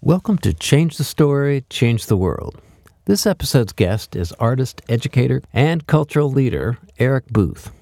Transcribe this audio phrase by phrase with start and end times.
[0.00, 2.62] Welcome to Change the Story, Change the World.
[3.06, 7.72] This episode's guest is artist, educator, and cultural leader Eric Booth.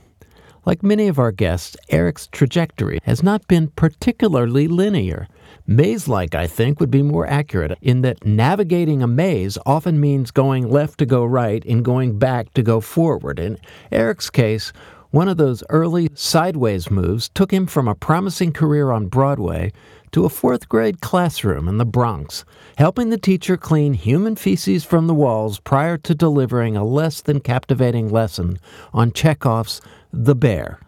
[0.65, 5.29] Like many of our guests, Eric's trajectory has not been particularly linear.
[5.67, 10.31] Maze like, I think, would be more accurate in that navigating a maze often means
[10.31, 13.39] going left to go right and going back to go forward.
[13.39, 13.59] In
[13.93, 14.73] Eric's case,
[15.11, 19.73] one of those early sideways moves took him from a promising career on Broadway
[20.13, 22.45] to a fourth grade classroom in the Bronx,
[22.79, 27.41] helping the teacher clean human feces from the walls prior to delivering a less than
[27.41, 28.59] captivating lesson
[28.93, 29.81] on Chekhov's
[30.13, 30.81] The Bear.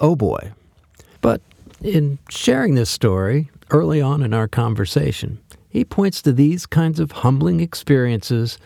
[0.00, 0.52] Oh boy.
[1.20, 1.40] But
[1.82, 7.12] in sharing this story early on in our conversation, he points to these kinds of
[7.12, 8.58] humbling experiences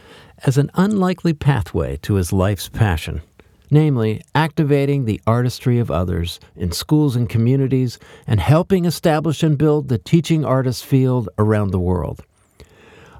[0.44, 3.22] as an unlikely pathway to his life's passion
[3.70, 9.88] namely, activating the artistry of others in schools and communities and helping establish and build
[9.88, 12.24] the teaching artist field around the world.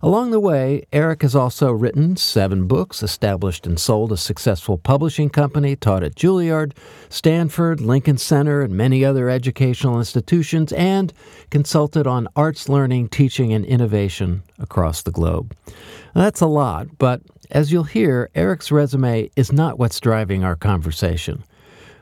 [0.03, 5.29] Along the way, Eric has also written seven books, established and sold a successful publishing
[5.29, 6.73] company, taught at Juilliard,
[7.11, 11.13] Stanford, Lincoln Center, and many other educational institutions, and
[11.51, 15.55] consulted on arts learning, teaching, and innovation across the globe.
[16.15, 17.21] That's a lot, but
[17.51, 21.45] as you'll hear, Eric's resume is not what's driving our conversation.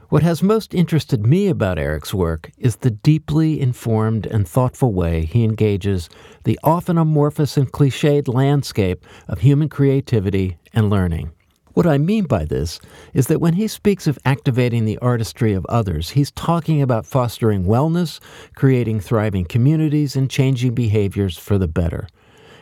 [0.09, 5.27] What has most interested me about Eric's work is the deeply informed and thoughtful way
[5.27, 6.09] he engages
[6.45, 11.33] the often amorphous and cliched landscape of human creativity and learning.
[11.75, 12.81] What I mean by this
[13.15, 17.65] is that when he speaks of activating the artistry of others, he's talking about fostering
[17.65, 18.19] wellness,
[18.57, 22.09] creating thriving communities, and changing behaviors for the better.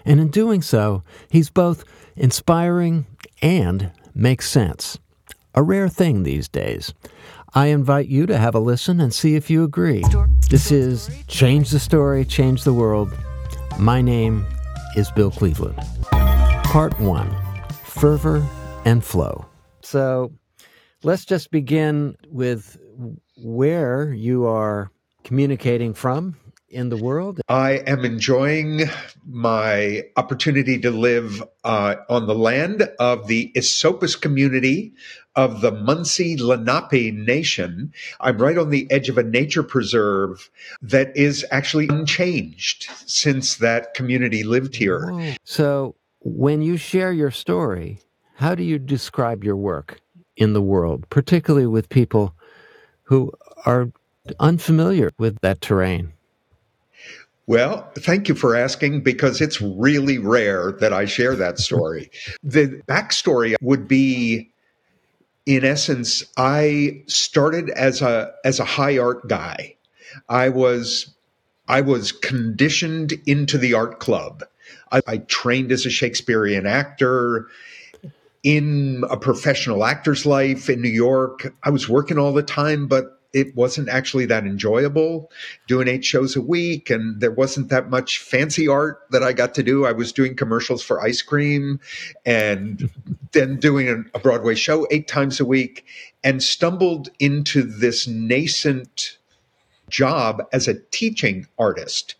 [0.06, 3.06] And in doing so, he's both inspiring
[3.42, 4.98] and makes sense.
[5.54, 6.94] A rare thing these days.
[7.54, 10.04] I invite you to have a listen and see if you agree.
[10.48, 13.12] This is Change the Story, Change the World.
[13.78, 14.46] My name
[14.94, 15.78] is Bill Cleveland.
[16.10, 17.36] Part 1
[17.84, 18.46] Fervor
[18.84, 19.44] and Flow.
[19.82, 20.32] So
[21.02, 22.76] let's just begin with
[23.36, 24.90] where you are
[25.24, 26.36] communicating from
[26.68, 27.40] in the world?
[27.48, 28.82] I am enjoying
[29.26, 34.92] my opportunity to live uh, on the land of the Esopus community
[35.34, 37.92] of the Munsee Lenape Nation.
[38.20, 40.50] I'm right on the edge of a nature preserve
[40.82, 45.36] that is actually unchanged since that community lived here.
[45.44, 48.00] So, when you share your story,
[48.34, 50.00] how do you describe your work
[50.36, 52.34] in the world, particularly with people
[53.04, 53.32] who
[53.64, 53.92] are
[54.40, 56.12] unfamiliar with that terrain?
[57.46, 62.10] Well, thank you for asking because it's really rare that I share that story.
[62.42, 64.50] the backstory would be
[65.46, 69.76] in essence, I started as a as a high art guy.
[70.28, 71.14] I was
[71.68, 74.42] I was conditioned into the art club.
[74.90, 77.46] I, I trained as a Shakespearean actor
[78.42, 81.54] in a professional actor's life in New York.
[81.62, 85.30] I was working all the time, but it wasn't actually that enjoyable
[85.66, 89.54] doing eight shows a week and there wasn't that much fancy art that I got
[89.54, 89.84] to do.
[89.84, 91.80] I was doing commercials for ice cream
[92.24, 92.90] and
[93.32, 95.84] then doing a Broadway show eight times a week
[96.24, 99.18] and stumbled into this nascent
[99.88, 102.14] job as a teaching artist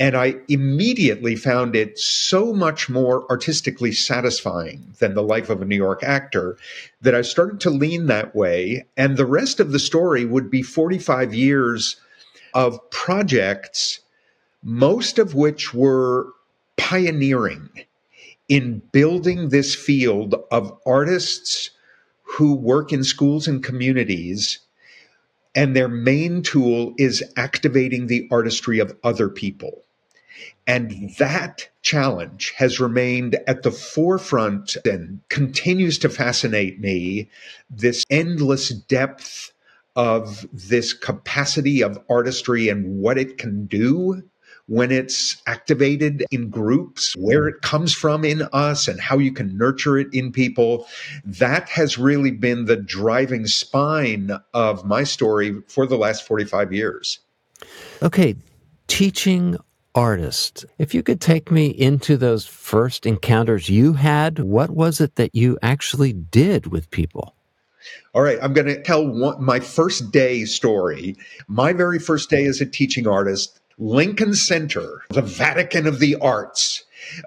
[0.00, 5.64] and I immediately found it so much more artistically satisfying than the life of a
[5.64, 6.56] New York actor
[7.02, 8.86] that I started to lean that way.
[8.96, 11.96] And the rest of the story would be 45 years
[12.54, 13.98] of projects,
[14.62, 16.28] most of which were
[16.76, 17.68] pioneering
[18.48, 21.70] in building this field of artists
[22.22, 24.60] who work in schools and communities.
[25.56, 29.82] And their main tool is activating the artistry of other people.
[30.66, 37.30] And that challenge has remained at the forefront and continues to fascinate me.
[37.70, 39.52] This endless depth
[39.96, 44.22] of this capacity of artistry and what it can do
[44.66, 49.56] when it's activated in groups, where it comes from in us, and how you can
[49.56, 50.86] nurture it in people.
[51.24, 57.18] That has really been the driving spine of my story for the last 45 years.
[58.02, 58.36] Okay,
[58.88, 59.56] teaching
[59.98, 60.64] artist.
[60.78, 65.34] If you could take me into those first encounters you had, what was it that
[65.34, 67.34] you actually did with people?
[68.14, 71.16] All right, I'm going to tell one, my first day story.
[71.48, 76.84] My very first day as a teaching artist, Lincoln Center, the Vatican of the arts,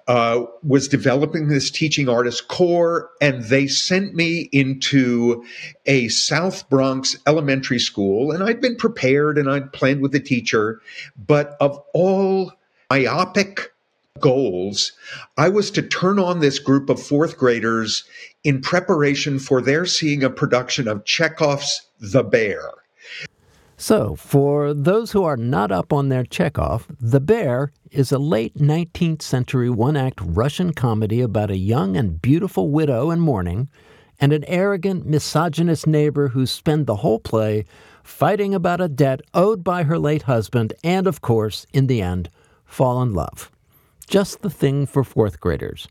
[0.08, 5.44] uh, was developing this teaching artist corps, and they sent me into
[5.86, 8.32] a South Bronx elementary school.
[8.32, 10.82] And I'd been prepared and I'd planned with the teacher,
[11.18, 12.54] but of all
[12.92, 13.72] myopic
[14.20, 14.92] goals,
[15.38, 18.04] I was to turn on this group of fourth graders
[18.44, 22.70] in preparation for their seeing a production of Chekhov's The Bear.
[23.78, 28.56] So, for those who are not up on their Chekhov, The Bear is a late
[28.56, 33.70] 19th century one act Russian comedy about a young and beautiful widow in mourning
[34.20, 37.64] and an arrogant, misogynist neighbor who spend the whole play
[38.04, 42.30] fighting about a debt owed by her late husband and, of course, in the end,
[42.72, 43.52] fall in love.
[44.08, 45.88] Just the thing for fourth graders.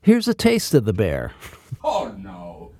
[0.00, 1.32] Here's a taste of The Bear.
[1.86, 2.70] Oh no.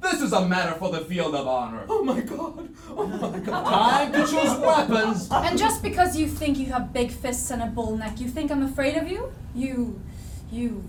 [0.00, 1.84] This is a matter for the field of honor.
[1.88, 2.68] Oh my god!
[2.90, 3.64] Oh my god!
[3.64, 5.28] Time to choose weapons.
[5.32, 8.52] And just because you think you have big fists and a bull neck, you think
[8.52, 9.32] I'm afraid of you?
[9.56, 10.00] You.
[10.52, 10.84] you.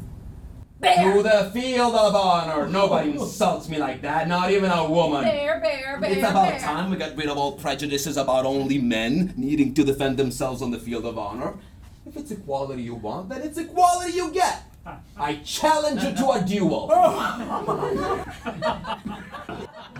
[0.79, 1.15] Bear!
[1.15, 2.67] To the field of honor.
[2.67, 5.23] Nobody insults me like that, not even a woman.
[5.23, 6.11] Bear, bear, bear.
[6.11, 6.59] It's about bear.
[6.59, 10.69] time we got rid of all prejudices about only men needing to defend themselves on
[10.69, 11.55] the field of honor.
[12.05, 14.63] If it's equality you want, then it's equality you get.
[15.17, 16.89] I challenge you to a duel.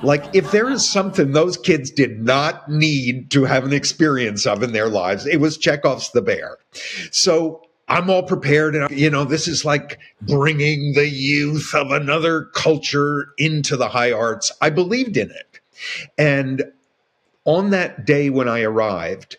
[0.01, 0.03] Oh.
[0.03, 4.63] Like, if there is something those kids did not need to have an experience of
[4.63, 6.57] in their lives, it was Chekhov's The Bear.
[7.11, 8.75] So I'm all prepared.
[8.75, 14.11] And, you know, this is like bringing the youth of another culture into the high
[14.11, 14.51] arts.
[14.61, 15.59] I believed in it.
[16.17, 16.63] And
[17.45, 19.37] on that day when I arrived,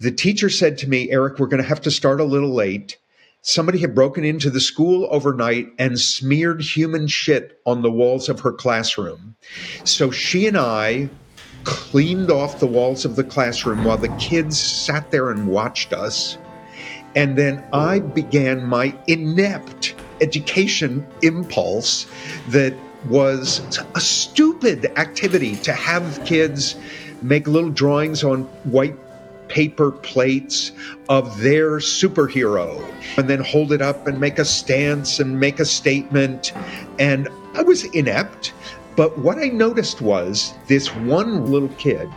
[0.00, 2.98] the teacher said to me, Eric, we're going to have to start a little late
[3.46, 8.40] somebody had broken into the school overnight and smeared human shit on the walls of
[8.40, 9.36] her classroom.
[9.84, 11.10] So she and I
[11.64, 16.38] cleaned off the walls of the classroom while the kids sat there and watched us.
[17.14, 22.06] And then I began my inept education impulse
[22.48, 22.74] that
[23.10, 23.60] was
[23.94, 26.76] a stupid activity to have kids
[27.20, 28.96] make little drawings on white
[29.48, 30.72] paper plates
[31.08, 32.82] of their superhero
[33.16, 36.52] and then hold it up and make a stance and make a statement.
[36.98, 38.52] And I was inept.
[38.96, 42.08] But what I noticed was this one little kid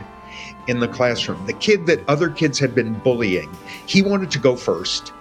[0.68, 3.50] in the classroom, the kid that other kids had been bullying,
[3.86, 5.14] he wanted to go first.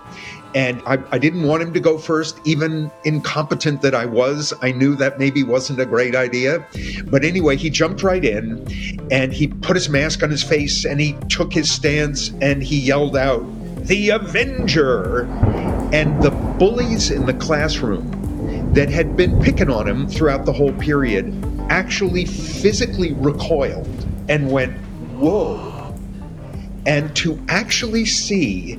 [0.54, 4.54] And I, I, didn't want him to go first, even incompetent that I was.
[4.62, 6.66] I knew that maybe wasn't a great idea.
[7.06, 8.66] But anyway, he jumped right in
[9.10, 12.78] and he put his mask on his face and he took his stance and he
[12.78, 13.44] yelled out,
[13.86, 15.24] The Avenger!
[15.92, 20.72] And the bullies in the classroom that had been picking on him throughout the whole
[20.74, 21.34] period
[21.68, 24.76] actually physically recoiled and went,
[25.18, 25.94] Whoa.
[26.86, 28.78] And to actually see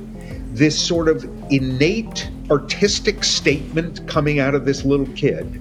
[0.52, 5.60] this sort of innate artistic statement coming out of this little kid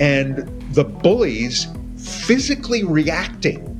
[0.00, 0.38] and
[0.74, 3.72] the bullies physically reacting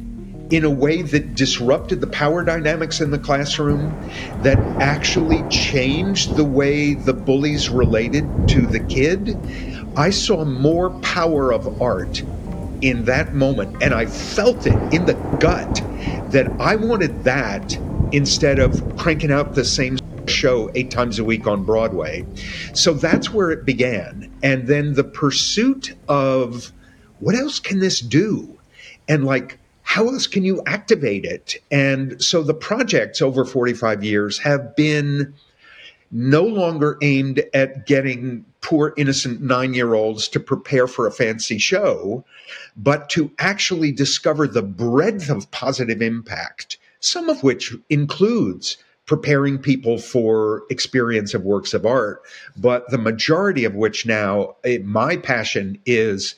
[0.50, 4.00] in a way that disrupted the power dynamics in the classroom,
[4.42, 9.36] that actually changed the way the bullies related to the kid.
[9.96, 12.22] I saw more power of art
[12.80, 15.82] in that moment, and I felt it in the gut
[16.28, 17.76] that I wanted that
[18.12, 19.98] instead of cranking out the same
[20.28, 22.24] show eight times a week on Broadway.
[22.74, 24.30] So that's where it began.
[24.42, 26.72] And then the pursuit of
[27.20, 28.58] what else can this do?
[29.08, 31.56] And like, how else can you activate it?
[31.70, 35.32] And so the projects over 45 years have been
[36.10, 41.58] no longer aimed at getting poor, innocent nine year olds to prepare for a fancy
[41.58, 42.24] show,
[42.76, 49.98] but to actually discover the breadth of positive impact, some of which includes preparing people
[49.98, 52.22] for experience of works of art,
[52.56, 56.34] but the majority of which now, it, my passion is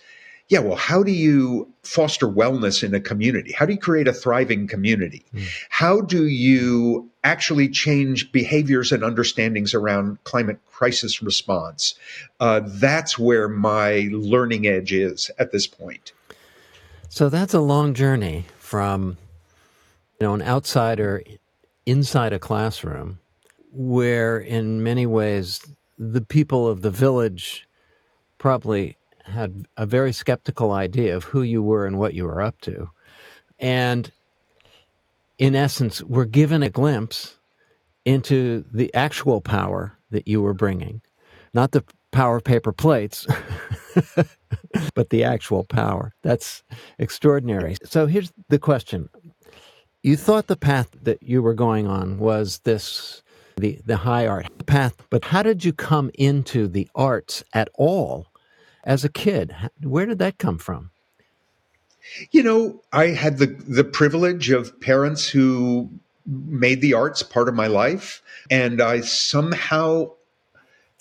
[0.49, 3.53] yeah, well, how do you foster wellness in a community?
[3.53, 5.25] How do you create a thriving community?
[5.35, 5.47] Mm.
[5.69, 11.95] How do you actually change behaviors and understandings around climate crisis response?
[12.41, 16.13] Uh, that's where my learning edge is at this point.
[17.11, 19.19] So that's a long journey from
[20.19, 21.23] you know an outsider
[21.89, 23.19] inside a classroom
[23.73, 27.67] where, in many ways, the people of the village
[28.37, 32.61] probably had a very skeptical idea of who you were and what you were up
[32.61, 32.91] to.
[33.59, 34.13] And
[35.39, 37.39] in essence, were given a glimpse
[38.05, 41.01] into the actual power that you were bringing,
[41.55, 43.27] not the power of paper plates,
[44.95, 46.13] but the actual power.
[46.23, 46.63] That's
[46.99, 47.77] extraordinary.
[47.85, 49.09] So here's the question
[50.09, 53.23] you thought the path that you were going on was this
[53.59, 58.27] the the high art path but how did you come into the arts at all
[58.85, 60.91] as a kid where did that come from
[62.31, 65.91] you know i had the the privilege of parents who
[66.27, 70.11] made the arts part of my life and i somehow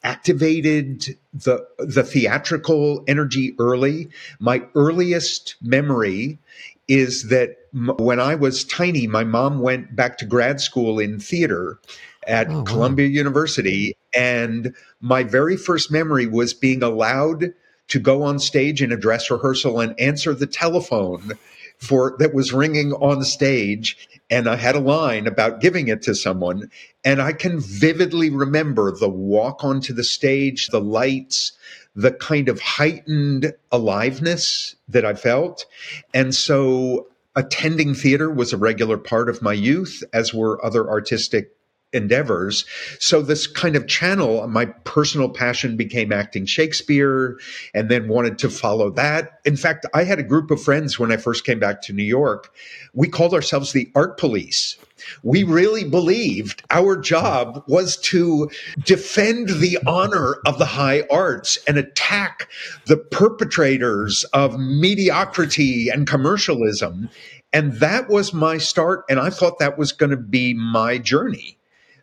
[0.03, 4.09] activated the the theatrical energy early.
[4.39, 6.39] My earliest memory
[6.87, 7.57] is that
[8.00, 11.79] when I was tiny, my mom went back to grad school in theater
[12.25, 12.63] at Oh, wow.
[12.63, 17.53] Columbia University, and my very first memory was being allowed
[17.88, 21.34] to go on stage in a dress rehearsal and answer the telephone
[21.77, 26.15] for that was ringing on stage and I had a line about giving it to
[26.15, 26.69] someone
[27.05, 31.51] and I can vividly remember the walk onto the stage, the lights,
[31.96, 35.65] the kind of heightened aliveness that I felt.
[36.13, 37.07] And so
[37.38, 41.51] attending theater was a regular part of my youth, as were other artistic
[41.94, 42.65] endeavors.
[43.00, 47.39] So this kind of channel, my personal passion became acting Shakespeare
[47.74, 49.39] and then wanted to follow that.
[49.46, 52.03] In fact, I had a group of friends when I first came back to New
[52.03, 52.53] York.
[52.94, 54.75] We called ourselves the art police.
[55.23, 58.49] We really believed our job was to
[58.83, 62.49] defend the honor of the high arts and attack
[62.85, 67.09] the perpetrators of mediocrity and commercialism.
[67.53, 69.05] And that was my start.
[69.09, 71.57] And I thought that was going to be my journey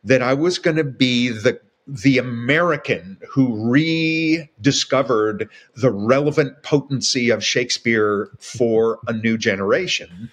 [0.05, 7.45] that I was going to be the the American who rediscovered the relevant potency of
[7.45, 10.31] Shakespeare for a new generation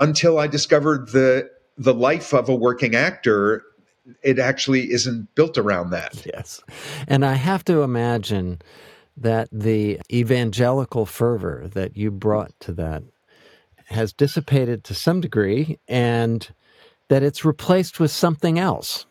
[0.00, 3.64] until I discovered the the life of a working actor
[4.22, 6.26] it actually isn't built around that.
[6.26, 6.60] Yes.
[7.06, 8.60] And I have to imagine
[9.16, 13.02] that the evangelical fervor that you brought to that
[13.86, 16.48] has dissipated to some degree and
[17.08, 19.06] that it's replaced with something else.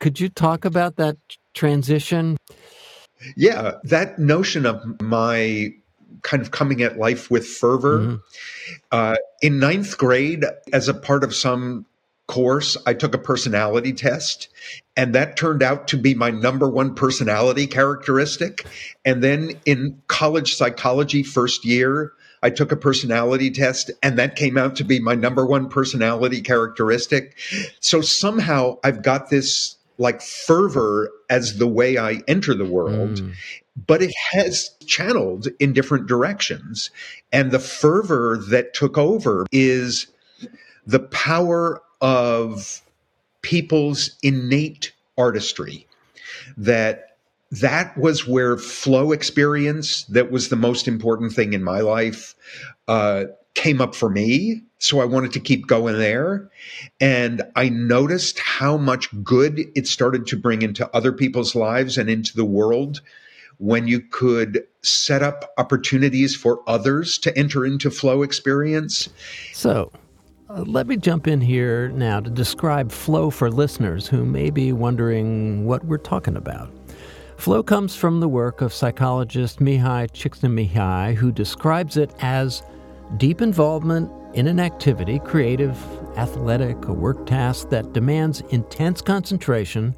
[0.00, 1.16] Could you talk about that
[1.54, 2.36] transition?
[3.36, 5.72] Yeah, that notion of my
[6.22, 7.98] kind of coming at life with fervor.
[7.98, 8.20] Mhm.
[8.90, 11.86] Uh, in ninth grade, as a part of some
[12.26, 14.48] course, I took a personality test,
[14.96, 18.66] and that turned out to be my number one personality characteristic.
[19.04, 22.12] And then in college psychology, first year,
[22.42, 26.40] I took a personality test, and that came out to be my number one personality
[26.42, 27.36] characteristic.
[27.80, 33.32] So somehow I've got this like fervor as the way I enter the world Mm.
[33.86, 36.90] but it has channeled in different directions.
[37.32, 40.06] And the fervor that took over is
[40.86, 42.82] the power of
[43.40, 45.86] people's innate artistry.
[46.56, 47.16] That
[47.50, 52.34] that was where flow experience, that was the most important thing in my life,
[52.88, 54.62] uh, came up for me.
[54.78, 56.50] So I wanted to keep going there.
[57.00, 62.10] And I noticed how much good it started to bring into other people's lives and
[62.10, 63.00] into the world
[63.58, 69.08] when you could set up opportunities for others to enter into flow experience.
[69.52, 69.92] So,
[70.50, 74.74] Uh, let me jump in here now to describe flow for listeners who may be
[74.74, 76.70] wondering what we're talking about.
[77.38, 82.62] Flow comes from the work of psychologist Mihaly Csikszentmihalyi, who describes it as
[83.16, 85.78] deep involvement in an activity, creative,
[86.18, 89.94] athletic, a work task that demands intense concentration,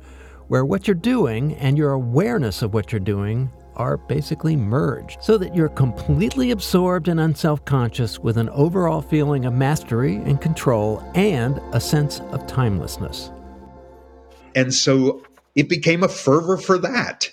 [0.46, 5.38] where what you're doing and your awareness of what you're doing are basically merged, so
[5.38, 11.02] that you're completely absorbed and unself conscious with an overall feeling of mastery and control
[11.14, 13.30] and a sense of timelessness.
[14.54, 15.22] And so
[15.54, 17.30] it became a fervor for that.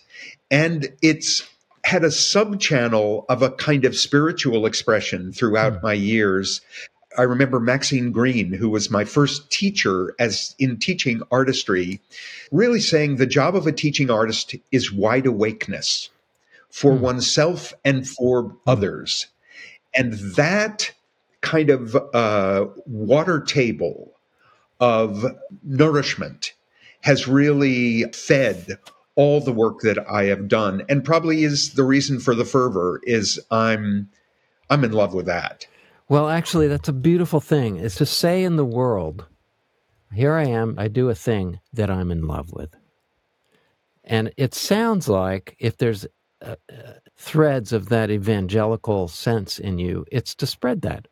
[0.52, 1.44] And it's
[1.84, 5.80] had a sub channel of a kind of spiritual expression throughout hmm.
[5.84, 6.62] my years.
[7.18, 12.02] I remember Maxine Greene, who was my first teacher as in teaching artistry,
[12.52, 16.10] really saying the job of a teaching artist is wide awakeness
[16.74, 19.28] for oneself and for others.
[19.94, 20.92] And that
[21.42, 24.12] kind of uh, water table
[24.80, 25.24] of
[25.62, 26.54] nourishment
[27.02, 28.80] has really fed
[29.14, 33.00] all the work that I have done and probably is the reason for the fervor
[33.04, 34.10] is I'm
[34.68, 35.68] I'm in love with that.
[36.10, 39.28] Well, actually, that's a beautiful thing, is to say in the world,
[40.12, 42.76] here I am, I do a thing that I'm in love with.
[44.04, 46.08] And it sounds like if there's
[46.44, 51.08] uh, uh, threads of that evangelical sense in you, it's to spread that.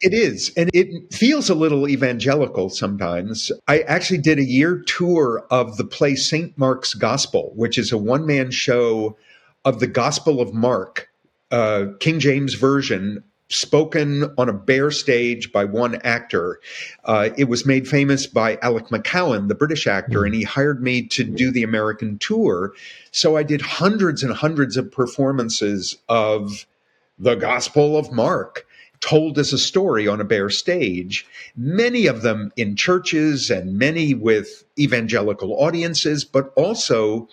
[0.00, 3.50] It is, and it feels a little evangelical sometimes.
[3.66, 6.56] I actually did a year tour of the play St.
[6.58, 9.16] Mark's Gospel, which is a one man show
[9.64, 11.08] of the Gospel of Mark,
[11.50, 16.60] uh, King James Version, spoken on a bare stage by one actor.
[17.04, 21.02] Uh, it was made famous by Alec McCowen, the British actor, and he hired me
[21.08, 22.72] to do the American tour.
[23.10, 26.66] So I did hundreds and hundreds of performances of
[27.18, 28.66] the Gospel of Mark
[29.00, 31.26] told as a story on a bare stage,
[31.56, 37.28] many of them in churches and many with evangelical audiences, but also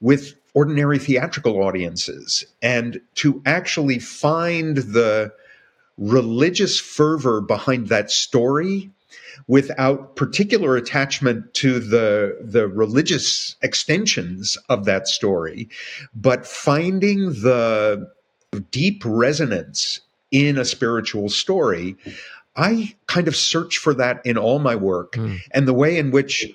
[0.00, 2.44] with ordinary theatrical audiences.
[2.62, 5.32] And to actually find the
[6.00, 8.90] religious fervor behind that story
[9.46, 15.68] without particular attachment to the the religious extensions of that story
[16.14, 18.10] but finding the
[18.70, 21.94] deep resonance in a spiritual story
[22.56, 25.38] i kind of search for that in all my work mm.
[25.52, 26.46] and the way in which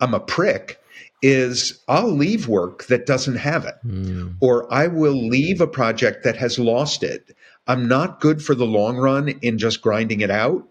[0.00, 0.80] i'm a prick
[1.22, 4.34] is I'll leave work that doesn't have it, mm.
[4.40, 7.36] or I will leave a project that has lost it.
[7.70, 10.66] I'm not good for the long run in just grinding it out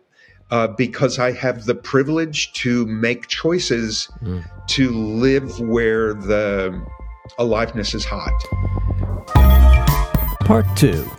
[0.51, 4.43] uh, because I have the privilege to make choices mm.
[4.67, 6.85] to live where the
[7.37, 8.33] aliveness is hot.
[10.43, 11.09] Part two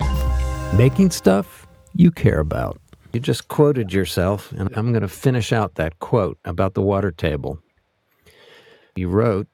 [0.77, 2.79] making stuff you care about.
[3.15, 7.11] You just quoted yourself, and I'm going to finish out that quote about the water
[7.11, 7.59] table.
[8.97, 9.49] You wrote,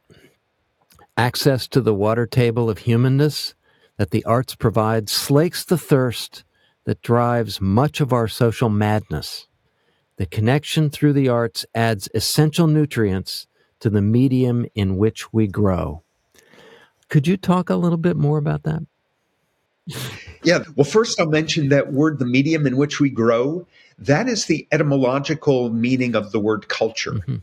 [1.16, 3.54] Access to the water table of humanness
[3.96, 6.44] that the arts provide slakes the thirst
[6.84, 9.48] that drives much of our social madness.
[10.16, 13.46] The connection through the arts adds essential nutrients
[13.80, 16.02] to the medium in which we grow.
[17.08, 18.82] Could you talk a little bit more about that?
[20.42, 20.64] Yeah.
[20.74, 23.66] Well, first, I'll mention that word, the medium in which we grow.
[23.98, 27.12] That is the etymological meaning of the word culture.
[27.12, 27.36] Mm-hmm.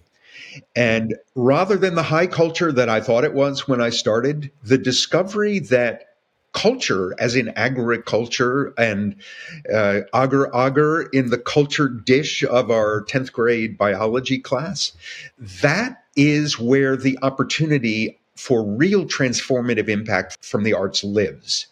[0.76, 4.78] And rather than the high culture that I thought it was when I started, the
[4.78, 6.13] discovery that
[6.54, 9.16] culture, as in agriculture and
[9.74, 14.94] uh, agar agar in the culture dish of our 10th grade biology class,
[15.40, 21.68] that is where the opportunity for real transformative impact from the arts lives.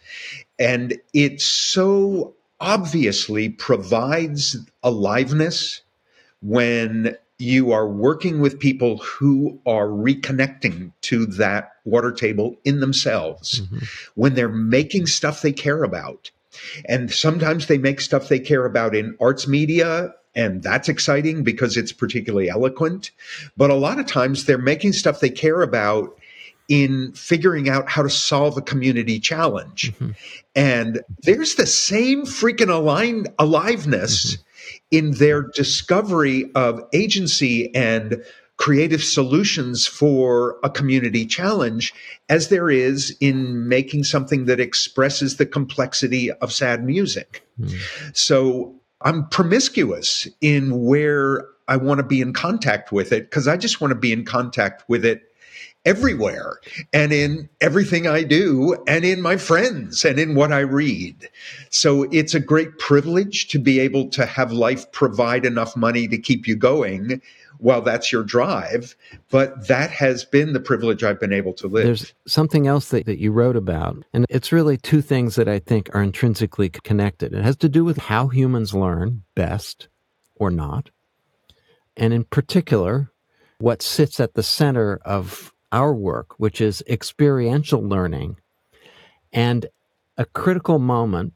[0.59, 5.81] And it so obviously provides aliveness
[6.41, 13.61] when you are working with people who are reconnecting to that water table in themselves
[13.61, 13.79] mm-hmm.
[14.15, 16.29] when they're making stuff they care about.
[16.85, 21.77] And sometimes they make stuff they care about in arts media, and that's exciting because
[21.77, 23.11] it's particularly eloquent.
[23.57, 26.15] But a lot of times they're making stuff they care about
[26.69, 29.93] in figuring out how to solve a community challenge.
[29.93, 30.11] Mm-hmm.
[30.55, 34.35] And there's the same freaking align- aliveness.
[34.35, 34.47] Mm-hmm
[34.89, 38.23] in their discovery of agency and
[38.57, 41.93] creative solutions for a community challenge
[42.29, 47.43] as there is in making something that expresses the complexity of sad music.
[47.59, 47.73] Mm.
[48.13, 53.57] So I'm promiscuous in where I want to be in contact with it because I
[53.57, 55.23] just want to be in contact with it
[55.85, 56.57] everywhere
[56.93, 61.27] and in everything I do and in my friends and in what I read.
[61.69, 66.17] So it's a great privilege to be able to have life provide enough money to
[66.17, 67.21] keep you going
[67.57, 68.95] while that's your drive.
[69.29, 71.85] But that has been the privilege I've been able to live.
[71.85, 75.59] There's something else that, that you wrote about, and it's really two things that I
[75.59, 77.33] think are intrinsically connected.
[77.33, 79.87] It has to do with how humans learn best
[80.35, 80.89] or not.
[81.95, 83.11] And in particular,
[83.59, 88.37] what sits at the center of our work, which is experiential learning,
[89.31, 89.65] and
[90.17, 91.33] a critical moment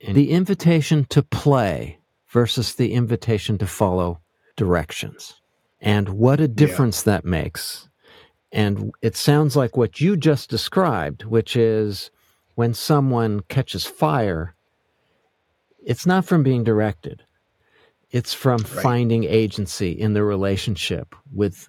[0.00, 1.98] the invitation to play
[2.28, 4.20] versus the invitation to follow
[4.56, 5.40] directions.
[5.80, 7.12] And what a difference yeah.
[7.12, 7.88] that makes.
[8.52, 12.10] And it sounds like what you just described, which is
[12.54, 14.54] when someone catches fire,
[15.84, 17.22] it's not from being directed.
[18.10, 18.82] It's from right.
[18.82, 21.68] finding agency in the relationship with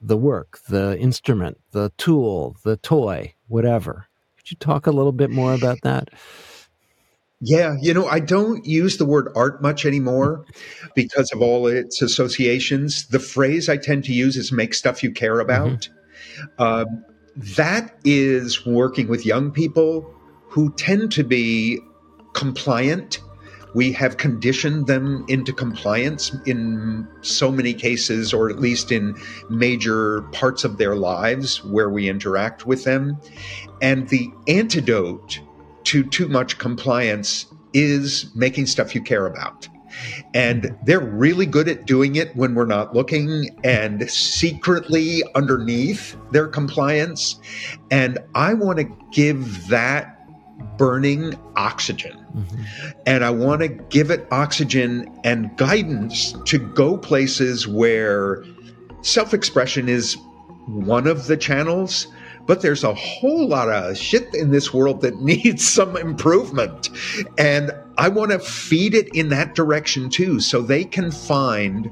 [0.00, 4.06] the work, the instrument, the tool, the toy, whatever.
[4.36, 6.10] Could you talk a little bit more about that?
[7.40, 10.44] Yeah, you know, I don't use the word art much anymore
[10.94, 13.06] because of all its associations.
[13.08, 15.88] The phrase I tend to use is make stuff you care about.
[16.58, 16.62] Mm-hmm.
[16.62, 17.04] Um,
[17.36, 20.12] that is working with young people
[20.48, 21.78] who tend to be
[22.34, 23.20] compliant
[23.74, 29.16] we have conditioned them into compliance in so many cases, or at least in
[29.50, 33.18] major parts of their lives where we interact with them.
[33.80, 35.40] And the antidote
[35.84, 39.68] to too much compliance is making stuff you care about.
[40.34, 46.46] And they're really good at doing it when we're not looking and secretly underneath their
[46.46, 47.40] compliance.
[47.90, 50.17] And I want to give that
[50.76, 52.16] burning oxygen.
[52.34, 52.62] Mm-hmm.
[53.06, 58.44] And I want to give it oxygen and guidance to go places where
[59.02, 60.16] self expression is
[60.66, 62.08] one of the channels,
[62.46, 66.90] but there's a whole lot of shit in this world that needs some improvement.
[67.38, 71.90] And I want to feed it in that direction too, so they can find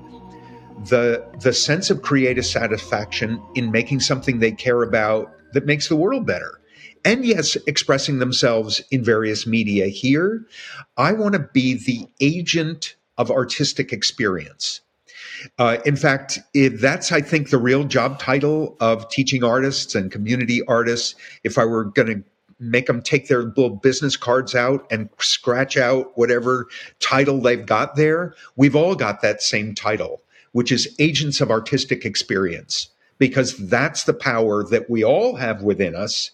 [0.88, 5.96] the the sense of creative satisfaction in making something they care about that makes the
[5.96, 6.60] world better
[7.06, 10.44] and yes, expressing themselves in various media here.
[10.96, 14.80] I want to be the agent of artistic experience.
[15.56, 20.62] Uh, in fact, that's, I think, the real job title of teaching artists and community
[20.66, 21.14] artists.
[21.44, 22.24] If I were going to
[22.58, 26.66] make them take their little business cards out and scratch out whatever
[26.98, 32.04] title they've got there, we've all got that same title, which is agents of artistic
[32.04, 32.88] experience,
[33.18, 36.32] because that's the power that we all have within us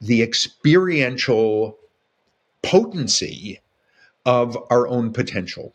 [0.00, 1.78] the experiential
[2.62, 3.60] potency
[4.24, 5.74] of our own potential.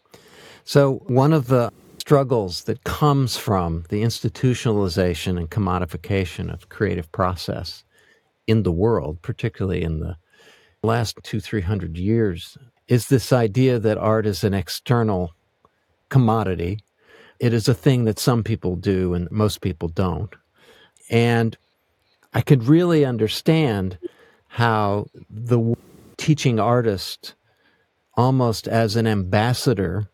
[0.63, 7.83] So, one of the struggles that comes from the institutionalization and commodification of creative process
[8.47, 10.17] in the world, particularly in the
[10.83, 12.57] last two, three hundred years,
[12.87, 15.31] is this idea that art is an external
[16.09, 16.79] commodity.
[17.39, 20.35] It is a thing that some people do and most people don't.
[21.09, 21.57] And
[22.33, 23.97] I could really understand
[24.47, 25.75] how the
[26.17, 27.35] teaching artist,
[28.15, 30.09] almost as an ambassador,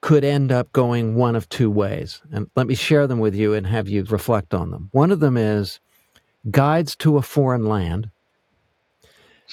[0.00, 2.22] could end up going one of two ways.
[2.32, 4.90] And let me share them with you and have you reflect on them.
[4.92, 5.80] One of them is
[6.50, 8.10] guides to a foreign land,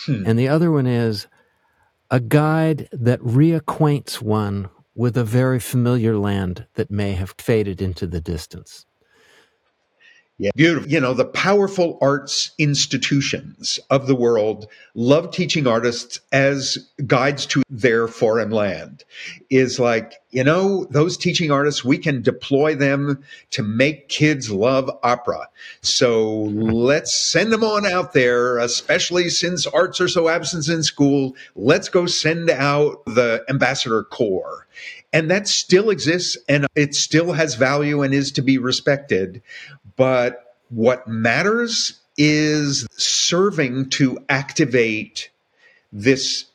[0.05, 0.23] hmm.
[0.25, 1.27] and the other one is
[2.11, 8.07] a guide that reacquaints one with a very familiar land that may have faded into
[8.07, 8.85] the distance.
[10.37, 10.89] Yeah, beautiful.
[10.89, 17.63] You know, the powerful arts institutions of the world love teaching artists as guides to
[17.69, 19.05] their foreign land.
[19.49, 24.91] Is like, you know, those teaching artists, we can deploy them to make kids love
[25.03, 25.47] opera.
[25.81, 31.33] So let's send them on out there, especially since arts are so absent in school.
[31.55, 34.67] Let's go send out the ambassador corps.
[35.13, 39.41] And that still exists and it still has value and is to be respected.
[39.95, 45.29] But what matters is serving to activate
[45.91, 46.45] this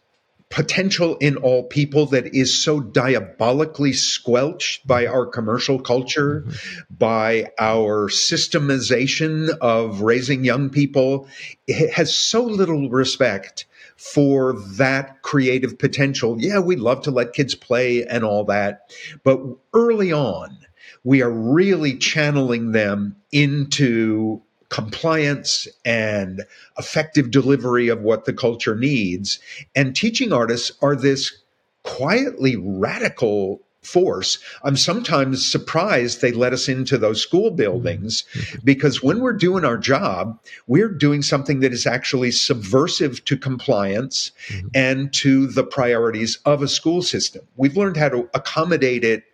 [0.51, 6.95] potential in all people that is so diabolically squelched by our commercial culture, mm-hmm.
[6.99, 11.29] by our systemization of raising young people.
[11.69, 16.37] It has so little respect for that creative potential.
[16.39, 18.91] Yeah, we love to let kids play and all that.
[19.23, 19.41] But
[19.73, 20.59] early on,
[21.05, 26.45] we are really channeling them into compliance and
[26.79, 29.41] effective delivery of what the culture needs.
[29.75, 31.43] And teaching artists are this
[31.83, 34.39] quietly radical force.
[34.63, 38.25] I'm sometimes surprised they let us into those school buildings
[38.63, 44.33] because when we're doing our job, we're doing something that is actually subversive to compliance
[44.49, 44.69] mm-hmm.
[44.75, 47.43] and to the priorities of a school system.
[47.57, 49.25] We've learned how to accommodate it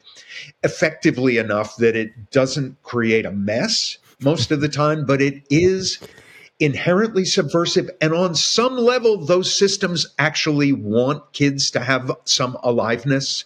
[0.62, 5.98] effectively enough that it doesn't create a mess most of the time, but it is
[6.58, 7.90] inherently subversive.
[8.00, 13.44] And on some level, those systems actually want kids to have some aliveness.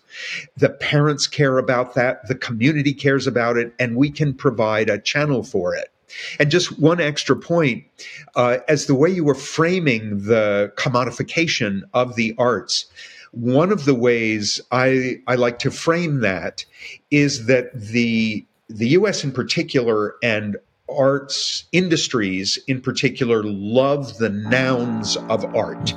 [0.57, 5.01] The parents care about that, the community cares about it, and we can provide a
[5.01, 5.89] channel for it.
[6.39, 7.85] And just one extra point
[8.35, 12.87] uh, as the way you were framing the commodification of the arts,
[13.33, 16.65] one of the ways I, I like to frame that
[17.11, 20.57] is that the the US in particular and
[20.89, 25.95] arts industries in particular love the nouns of art.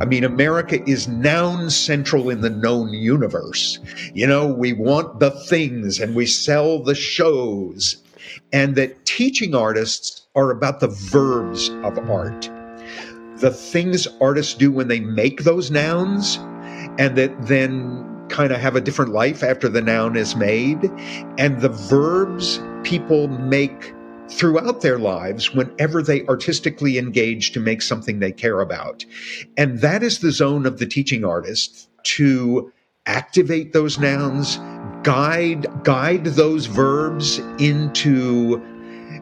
[0.00, 3.78] I mean, America is noun central in the known universe.
[4.14, 7.96] You know, we want the things and we sell the shows.
[8.52, 12.50] And that teaching artists are about the verbs of art.
[13.40, 16.36] The things artists do when they make those nouns,
[16.98, 20.90] and that then kind of have a different life after the noun is made.
[21.38, 23.94] And the verbs people make
[24.28, 29.04] throughout their lives whenever they artistically engage to make something they care about.
[29.56, 32.72] And that is the zone of the teaching artist to
[33.06, 34.58] activate those nouns,
[35.02, 38.62] guide guide those verbs into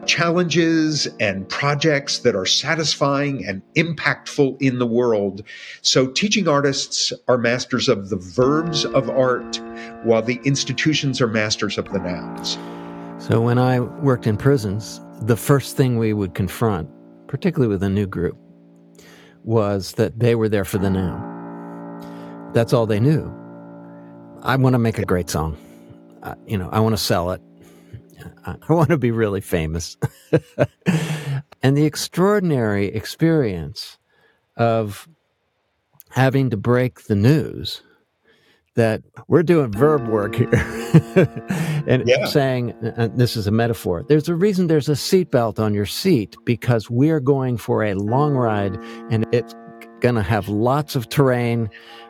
[0.05, 5.43] challenges and projects that are satisfying and impactful in the world.
[5.81, 9.59] So, teaching artists are masters of the verbs of art,
[10.03, 12.57] while the institutions are masters of the nouns.
[13.19, 16.89] So when I worked in prisons, the first thing we would confront,
[17.27, 18.37] particularly with a new group,
[19.43, 22.51] was that they were there for the noun.
[22.53, 23.29] That's all they knew.
[24.41, 25.57] I want to make a great song.
[26.23, 27.41] Uh, you know, I want to sell it.
[28.45, 29.97] I want to be really famous.
[31.63, 33.97] and the extraordinary experience
[34.57, 35.07] of
[36.09, 37.81] having to break the news
[38.75, 40.49] that we're doing verb work here
[41.87, 42.25] and Yeah.
[42.25, 46.35] saying and this is a metaphor there's a reason there's a seatbelt on your seat
[46.45, 48.75] because we're going for a long ride
[49.09, 49.53] and it's
[49.99, 51.69] going to have lots of terrain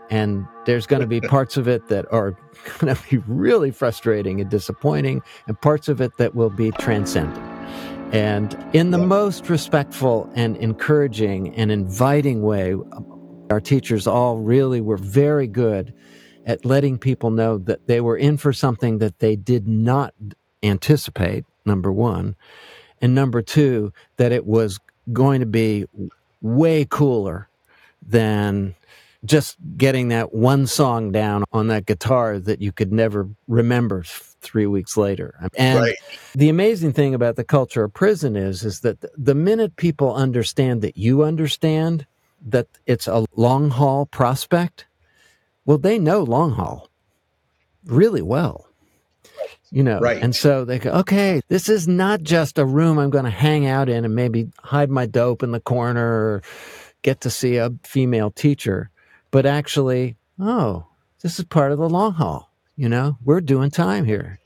[0.09, 2.31] and there's going to be parts of it that are
[2.79, 7.37] going to be really frustrating and disappointing and parts of it that will be transcendent
[8.13, 12.75] and in the most respectful and encouraging and inviting way
[13.49, 15.93] our teachers all really were very good
[16.45, 20.13] at letting people know that they were in for something that they did not
[20.63, 22.35] anticipate, number one.
[23.01, 24.79] And number two, that it was
[25.13, 25.85] going to be
[26.41, 27.49] way cooler
[28.05, 28.75] than
[29.25, 34.03] just getting that one song down on that guitar that you could never remember
[34.41, 35.35] three weeks later.
[35.57, 35.95] And Right.
[36.33, 40.81] the amazing thing about the culture of prison is, is that the minute people understand
[40.81, 42.05] that you understand
[42.47, 44.85] that it's a long haul prospect,
[45.65, 46.89] well, they know long haul
[47.85, 48.65] really well.
[49.71, 50.23] You know, Right.
[50.23, 53.67] and so they go, okay, this is not just a room I'm going to hang
[53.67, 56.41] out in and maybe hide my dope in the corner or
[57.03, 58.89] get to see a female teacher,
[59.31, 60.85] but actually, oh,
[61.21, 62.51] this is part of the long haul.
[62.75, 64.39] You know, we're doing time here.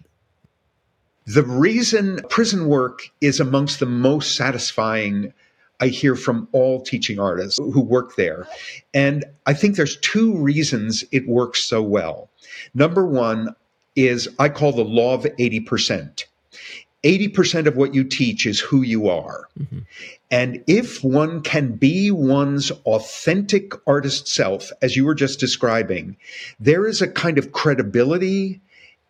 [1.25, 5.33] The reason prison work is amongst the most satisfying
[5.79, 8.47] I hear from all teaching artists who work there.
[8.93, 12.29] And I think there's two reasons it works so well.
[12.73, 13.55] Number one
[13.95, 16.25] is I call the law of 80%.
[17.03, 19.47] 80% of what you teach is who you are.
[19.59, 19.79] Mm-hmm.
[20.31, 26.17] And if one can be one's authentic artist self, as you were just describing,
[26.59, 28.61] there is a kind of credibility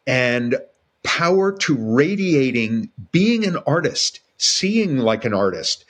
[0.08, 0.58] and
[1.04, 5.86] power to radiating being an artist, seeing like an artist,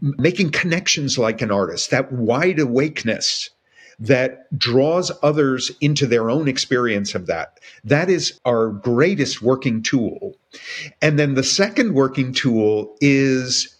[0.00, 3.50] making connections like an artist, that wide awakeness
[3.98, 7.58] that draws others into their own experience of that.
[7.84, 10.36] That is our greatest working tool.
[11.02, 13.76] And then the second working tool is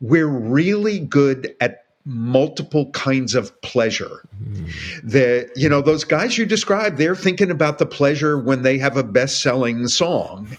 [0.00, 4.26] we're really good at multiple kinds of pleasure.
[4.42, 5.06] Mm-hmm.
[5.06, 8.96] The you know those guys you described they're thinking about the pleasure when they have
[8.96, 10.56] a best-selling song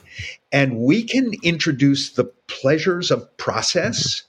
[0.52, 4.29] and we can introduce the pleasures of process mm-hmm.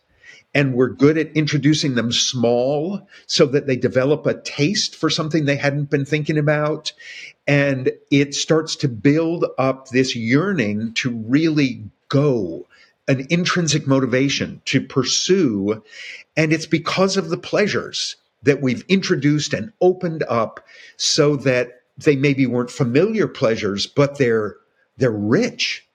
[0.54, 5.44] And we're good at introducing them small so that they develop a taste for something
[5.44, 6.92] they hadn't been thinking about.
[7.46, 12.66] And it starts to build up this yearning to really go
[13.08, 15.82] an intrinsic motivation to pursue.
[16.36, 20.64] And it's because of the pleasures that we've introduced and opened up
[20.96, 24.56] so that they maybe weren't familiar pleasures but they're
[24.96, 25.86] they're rich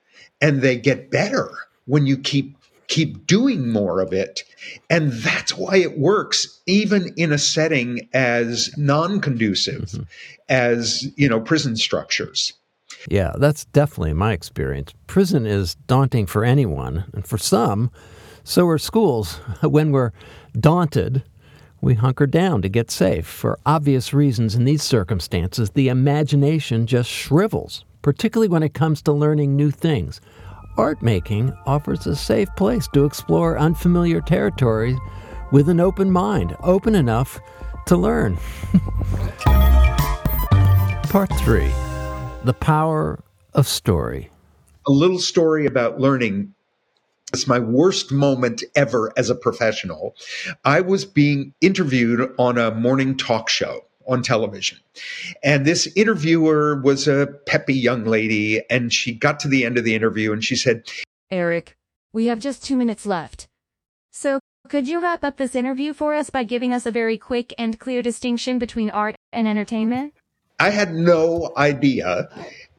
[0.42, 1.50] and they get better
[1.86, 2.56] when you keep
[2.88, 4.44] keep doing more of it
[4.90, 10.04] and that's why it works even in a setting as non-conducive mm-hmm.
[10.50, 12.54] as you know prison structures
[13.10, 14.94] Yeah, that's definitely my experience.
[15.08, 17.92] Prison is daunting for anyone, and for some,
[18.44, 19.36] so are schools.
[19.62, 20.12] When we're
[20.60, 21.24] daunted,
[21.82, 23.26] we hunker down to get safe.
[23.26, 29.12] For obvious reasons, in these circumstances, the imagination just shrivels, particularly when it comes to
[29.12, 30.22] learning new things.
[30.78, 34.98] Art making offers a safe place to explore unfamiliar territory
[35.52, 37.40] with an open mind, open enough
[37.88, 38.36] to learn.
[41.10, 41.72] Part 3
[42.44, 44.30] The Power of Story.
[44.86, 46.54] a little story about learning.
[47.34, 50.14] It's my worst moment ever as a professional.
[50.66, 54.80] I was being interviewed on a morning talk show on television.
[55.44, 58.62] And this interviewer was a peppy young lady.
[58.70, 60.84] And she got to the end of the interview and she said,
[61.32, 61.76] Eric,
[62.14, 63.48] we have just two minutes left.
[64.12, 64.40] So,
[64.70, 67.80] could you wrap up this interview for us by giving us a very quick and
[67.80, 70.14] clear distinction between art and entertainment?
[70.60, 72.30] I had no idea.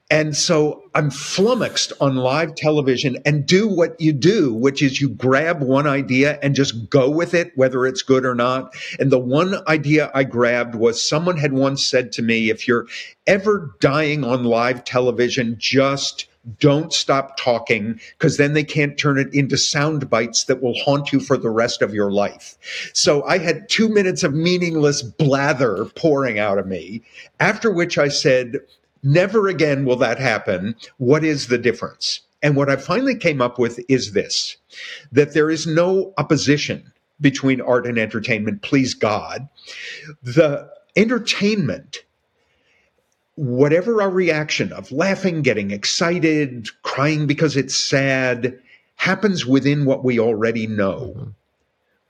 [0.09, 5.09] And so I'm flummoxed on live television and do what you do, which is you
[5.09, 8.73] grab one idea and just go with it, whether it's good or not.
[9.01, 12.87] And the one idea I grabbed was someone had once said to me, if you're
[13.27, 16.29] ever dying on live television, just
[16.61, 21.13] don't stop talking because then they can't turn it into sound bites that will haunt
[21.13, 22.57] you for the rest of your life.
[22.95, 27.03] So I had two minutes of meaningless blather pouring out of me,
[27.41, 28.59] after which I said,
[29.07, 30.75] Never again will that happen.
[30.99, 32.23] What is the difference?
[32.43, 34.57] And what I finally came up with is this
[35.13, 39.49] that there is no opposition between art and entertainment, please God.
[40.23, 42.03] The entertainment
[43.37, 48.59] whatever our reaction of laughing, getting excited, crying because it's sad,
[48.97, 51.15] happens within what we already know.
[51.15, 51.31] Mm-hmm.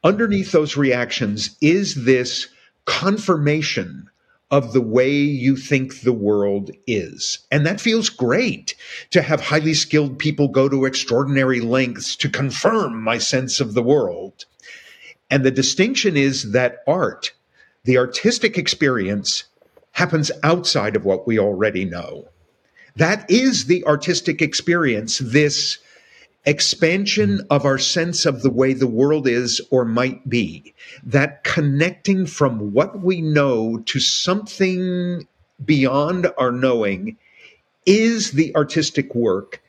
[0.04, 2.46] Underneath those reactions is this
[2.84, 4.08] confirmation
[4.50, 7.40] of the way you think the world is.
[7.50, 8.74] And that feels great
[9.10, 13.82] to have highly skilled people go to extraordinary lengths to confirm my sense of the
[13.82, 14.44] world.
[15.30, 17.32] And the distinction is that art,
[17.84, 19.44] the artistic experience,
[19.92, 22.28] happens outside of what we already know.
[22.94, 25.78] That is the artistic experience, this
[26.46, 30.72] expansion of our sense of the way the world is or might be,
[31.04, 35.26] that connecting from what we know to something
[35.64, 37.16] beyond our knowing
[37.84, 39.62] is the artistic work.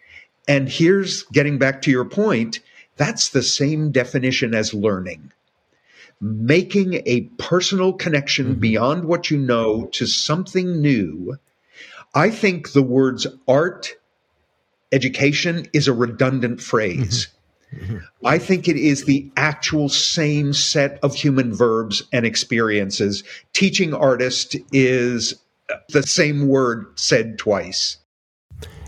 [0.47, 2.59] And here's getting back to your point
[2.95, 5.31] that's the same definition as learning.
[6.19, 8.59] Making a personal connection Mm-hmm.
[8.59, 11.37] beyond what you know to something new.
[12.15, 13.93] I think the words art,
[14.91, 17.28] education is a redundant phrase.
[17.76, 17.97] Mm-hmm.
[18.26, 23.23] I think it is the actual same set of human verbs and experiences.
[23.54, 25.34] Teaching artist is
[25.89, 27.97] the same word said twice.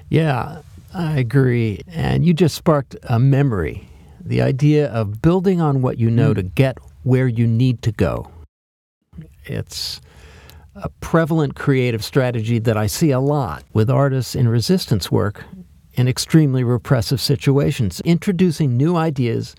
[0.08, 0.62] Yeah,
[0.94, 1.82] I agree.
[1.88, 3.90] And you just sparked a memory
[4.30, 6.36] the idea of building on what you know mm.
[6.36, 8.30] to get where you need to go.
[9.46, 10.00] It's
[10.76, 15.44] a prevalent creative strategy that I see a lot with artists in resistance work
[16.00, 19.54] in extremely repressive situations, introducing new ideas,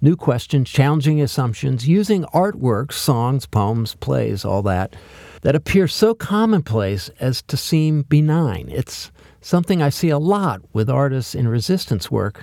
[0.00, 4.96] new questions, challenging assumptions, using artworks, songs, poems, plays, all that,
[5.42, 8.70] that appear so commonplace as to seem benign.
[8.70, 12.42] It's something I see a lot with artists in resistance work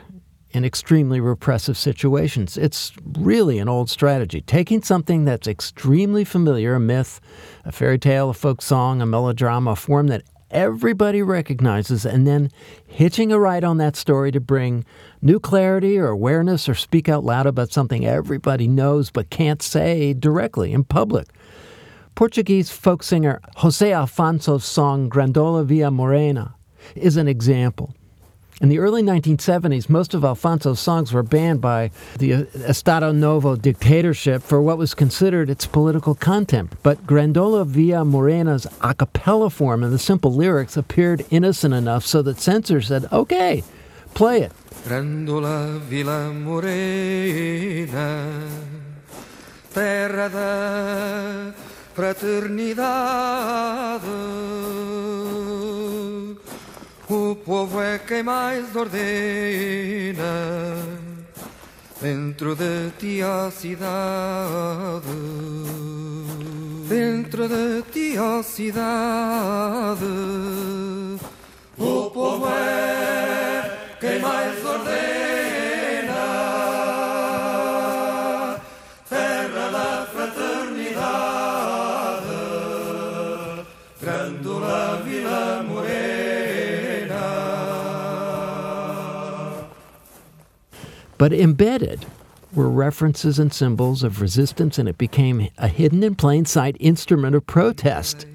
[0.51, 2.55] in extremely repressive situations.
[2.55, 4.41] It's really an old strategy.
[4.41, 7.19] Taking something that's extremely familiar, a myth,
[7.65, 12.51] a fairy tale, a folk song, a melodrama, a form that everybody recognizes, and then
[12.87, 14.85] hitching a ride on that story to bring
[15.21, 20.13] new clarity or awareness or speak out loud about something everybody knows but can't say
[20.13, 21.27] directly in public.
[22.15, 26.55] Portuguese folk singer Jose Alfonso's song Grandola Vila Morena
[26.95, 27.93] is an example.
[28.61, 34.43] In the early 1970s, most of Alfonso's songs were banned by the Estado Novo dictatorship
[34.43, 36.73] for what was considered its political content.
[36.83, 42.21] But Grandola Vila Morena's a cappella form and the simple lyrics appeared innocent enough so
[42.23, 43.63] that censors said, okay,
[44.13, 44.51] play it.
[44.83, 48.45] Grandola Vila Morena,
[49.73, 51.53] terra da
[51.95, 54.49] fraternidade.
[57.11, 58.93] O povo é quem mais ordena
[61.99, 65.07] dentro de ti a cidade.
[66.87, 70.05] Dentro de ti a cidade.
[71.79, 75.58] O povo é quem mais ordena.
[91.19, 92.05] But embedded
[92.55, 97.35] were references and symbols of resistance, and it became a hidden in plain sight instrument
[97.35, 98.25] of protest.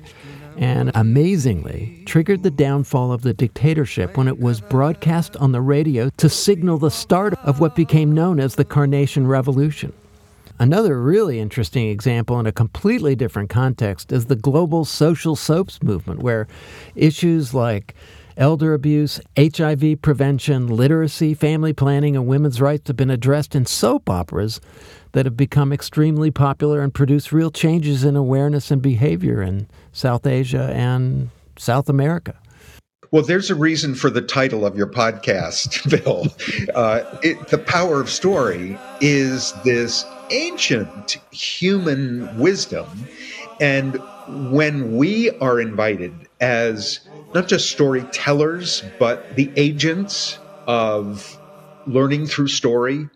[0.59, 6.11] And amazingly, triggered the downfall of the dictatorship when it was broadcast on the radio
[6.19, 9.95] to signal the start of what became known as the Carnation Revolution.
[10.59, 16.21] Another really interesting example in a completely different context is the global social soaps movement,
[16.21, 16.47] where
[16.95, 17.95] issues like
[18.37, 24.11] elder abuse, HIV prevention, literacy, family planning, and women's rights have been addressed in soap
[24.11, 24.61] operas
[25.13, 30.27] that have become extremely popular and produce real changes in awareness and behavior in South
[30.27, 32.35] Asia and South America.
[33.11, 36.27] Well, there's a reason for the title of your podcast, Bill.
[36.75, 42.89] Uh, it, the power of story is this ancient human wisdom.
[43.61, 44.01] And
[44.51, 47.01] when we are invited as
[47.35, 51.37] not just storytellers, but the agents of
[51.87, 53.09] learning through story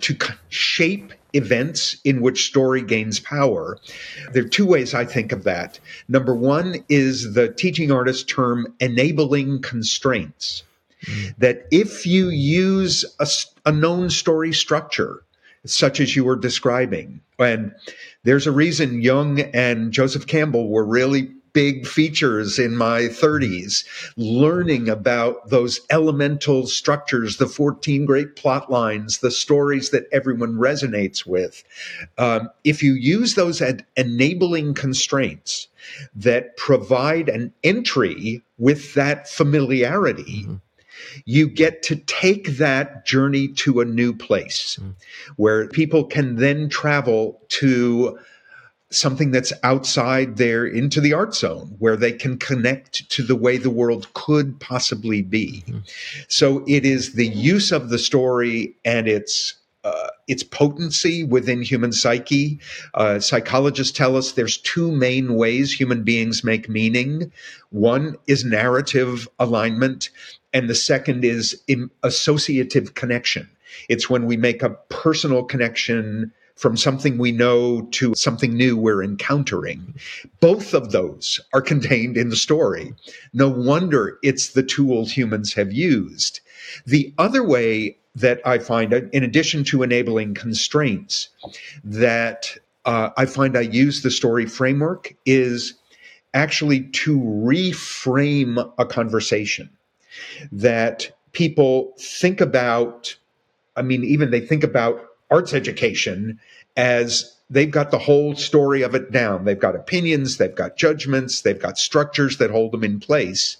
[0.00, 0.16] to
[0.48, 3.78] shape events in which story gains power.
[4.32, 5.78] There are two ways I think of that.
[6.08, 10.62] Number one is the teaching artist term enabling constraints.
[11.38, 13.28] That if you use a,
[13.68, 15.22] a known story structure,
[15.66, 17.74] such as you were describing, and
[18.24, 23.82] there's a reason Jung and Joseph Campbell were really big features in my 30s,
[24.18, 31.24] learning about those elemental structures, the 14 great plot lines, the stories that everyone resonates
[31.24, 31.64] with.
[32.18, 35.68] Um, if you use those as enabling constraints
[36.14, 40.46] that provide an entry with that familiarity,
[41.24, 44.78] you get to take that journey to a new place
[45.36, 48.18] where people can then travel to
[48.98, 53.56] something that's outside there into the art zone where they can connect to the way
[53.56, 55.62] the world could possibly be.
[56.28, 61.92] So it is the use of the story and its uh, its potency within human
[61.92, 62.58] psyche.
[62.94, 67.30] Uh, psychologists tell us there's two main ways human beings make meaning.
[67.70, 70.10] One is narrative alignment,
[70.52, 71.62] and the second is
[72.02, 73.48] associative connection.
[73.88, 79.04] It's when we make a personal connection from something we know to something new we're
[79.04, 79.94] encountering.
[80.40, 82.94] Both of those are contained in the story.
[83.32, 86.40] No wonder it's the tool humans have used.
[86.86, 91.28] The other way that I find, in addition to enabling constraints,
[91.84, 95.74] that uh, I find I use the story framework is
[96.32, 99.68] actually to reframe a conversation
[100.50, 103.16] that people think about.
[103.76, 106.38] I mean, even they think about arts education
[106.76, 109.44] as they've got the whole story of it down.
[109.44, 113.56] They've got opinions, they've got judgments, they've got structures that hold them in place.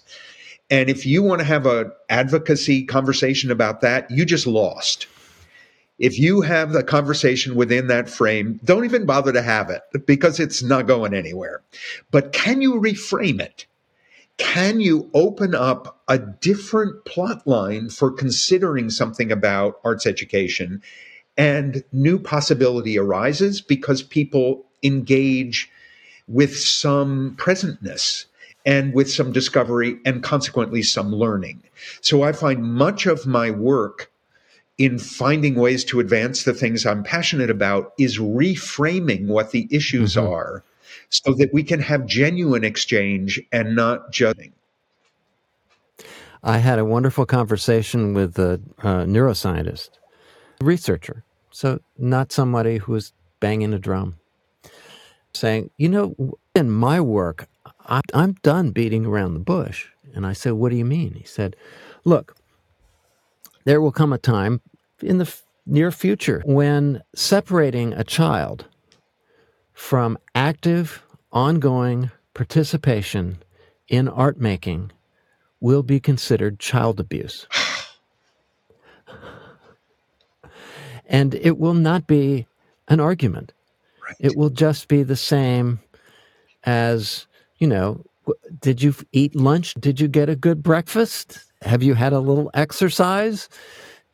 [0.69, 5.07] And if you want to have an advocacy conversation about that, you just lost.
[5.97, 10.39] If you have the conversation within that frame, don't even bother to have it because
[10.39, 11.63] it's not going anywhere.
[12.11, 13.65] But can you reframe it?
[14.37, 20.83] Can you open up a different plot line for considering something about arts education?
[21.37, 25.69] And new possibility arises because people engage
[26.27, 28.25] with some presentness
[28.65, 31.61] and with some discovery and consequently some learning.
[32.01, 34.11] So I find much of my work
[34.77, 40.15] in finding ways to advance the things I'm passionate about is reframing what the issues
[40.15, 40.29] Mhm.
[40.29, 40.63] are
[41.09, 44.51] so that we can have genuine exchange and not judging.
[46.43, 49.89] I had a wonderful conversation with a, uh neuroscientist,
[50.61, 51.23] researcher,
[51.57, 54.17] so not somebody who was banging a drum,
[55.33, 57.47] saying, You know, in my work,
[57.83, 59.87] I, I'm done beating around the bush.
[60.13, 61.15] And I said, What do you mean?
[61.15, 61.55] He said,
[62.03, 62.37] Look,
[63.65, 64.61] there will come a time
[65.01, 68.65] in the f- near future when separating a child
[69.73, 71.01] from active,
[71.31, 73.39] ongoing participation
[73.87, 74.91] in art making
[75.59, 77.47] will be considered child abuse.
[81.07, 82.47] And it will not be
[82.87, 83.53] an argument.
[84.19, 85.79] It will just be the same
[86.63, 87.27] as,
[87.57, 88.05] you know,
[88.59, 89.73] did you eat lunch?
[89.75, 91.39] Did you get a good breakfast?
[91.61, 93.49] Have you had a little exercise?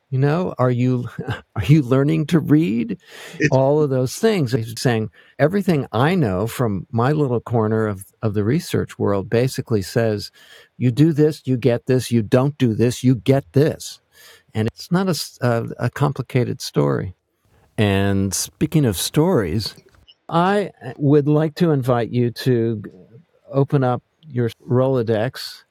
[0.10, 1.10] You know, are you
[1.56, 3.00] are you learning to read?
[3.52, 4.52] All of those things.
[4.52, 9.82] He's saying everything I know from my little corner of, of the research world basically
[9.82, 10.32] says
[10.78, 14.02] you do this, you get this, you don't do this, you get this.
[14.54, 15.08] And it's not
[15.42, 17.16] a a complicated story.
[17.78, 19.76] And speaking of stories,
[20.30, 22.84] I uh, would like to invite you to
[23.52, 25.64] open up your Rolodex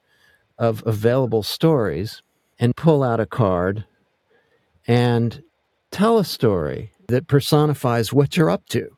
[0.57, 2.21] of available stories
[2.59, 3.85] and pull out a card
[4.87, 5.43] and
[5.91, 8.95] tell a story that personifies what you're up to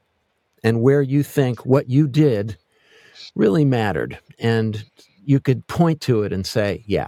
[0.64, 2.58] and where you think what you did
[3.36, 4.20] really mattered.
[4.40, 4.84] And
[5.24, 7.08] you could point to it and say, yeah,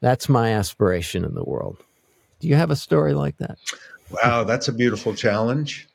[0.00, 1.78] that's my aspiration in the world.
[2.40, 3.58] Do you have a story like that?
[4.10, 5.88] Wow, that's a beautiful challenge.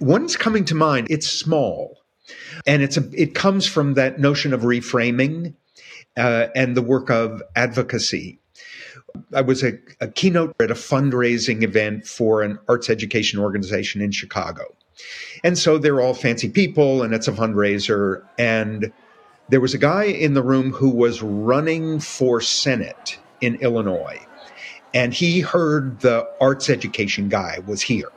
[0.00, 1.06] One's coming to mind.
[1.08, 1.98] It's small,
[2.66, 3.08] and it's a.
[3.14, 5.54] It comes from that notion of reframing
[6.16, 8.38] uh, and the work of advocacy.
[9.34, 14.10] I was a, a keynote at a fundraising event for an arts education organization in
[14.10, 14.64] Chicago,
[15.42, 18.22] and so they're all fancy people, and it's a fundraiser.
[18.38, 18.92] And
[19.50, 24.24] there was a guy in the room who was running for Senate in Illinois
[24.94, 28.10] and he heard the arts education guy was here.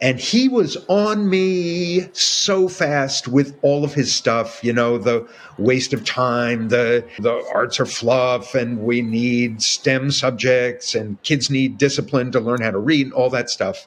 [0.00, 5.28] And he was on me so fast with all of his stuff you know the
[5.58, 11.50] waste of time the the arts are fluff and we need stem subjects and kids
[11.50, 13.86] need discipline to learn how to read and all that stuff.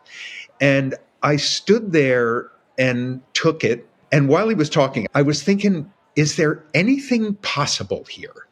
[0.61, 3.88] And i stood there and took it.
[4.11, 8.45] And while he was talking i was thinking is there anything possible here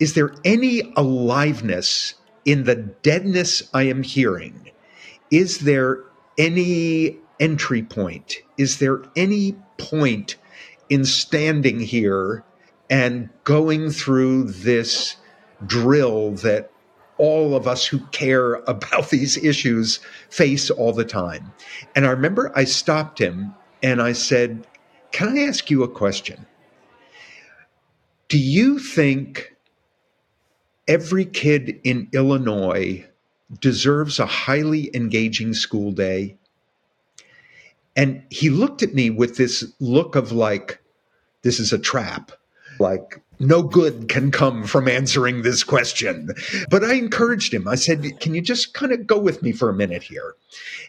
[0.00, 2.14] is there any aliveness
[2.46, 4.70] in the deadness I am hearing?
[5.30, 6.00] Is there
[6.38, 8.36] any entry point?
[8.56, 10.36] Is there any point
[10.88, 12.42] in standing here
[12.88, 15.16] and going through this
[15.66, 16.72] drill that
[17.18, 21.52] all of us who care about these issues face all the time?
[21.94, 24.66] And I remember I stopped him and I said,
[25.12, 26.46] Can I ask you a question?
[28.30, 29.54] Do you think
[30.88, 33.06] every kid in Illinois
[33.58, 36.36] deserves a highly engaging school day.
[37.96, 40.80] And he looked at me with this look of like,
[41.42, 42.32] this is a trap.
[42.78, 46.30] Like, no good can come from answering this question.
[46.70, 47.66] But I encouraged him.
[47.66, 50.34] I said, Can you just kind of go with me for a minute here?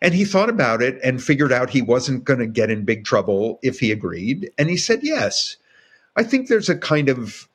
[0.02, 3.04] And he thought about it and figured out he wasn't going to get in big
[3.04, 4.52] trouble if he agreed.
[4.58, 5.58] And he said, Yes,
[6.16, 7.48] I think there's a kind of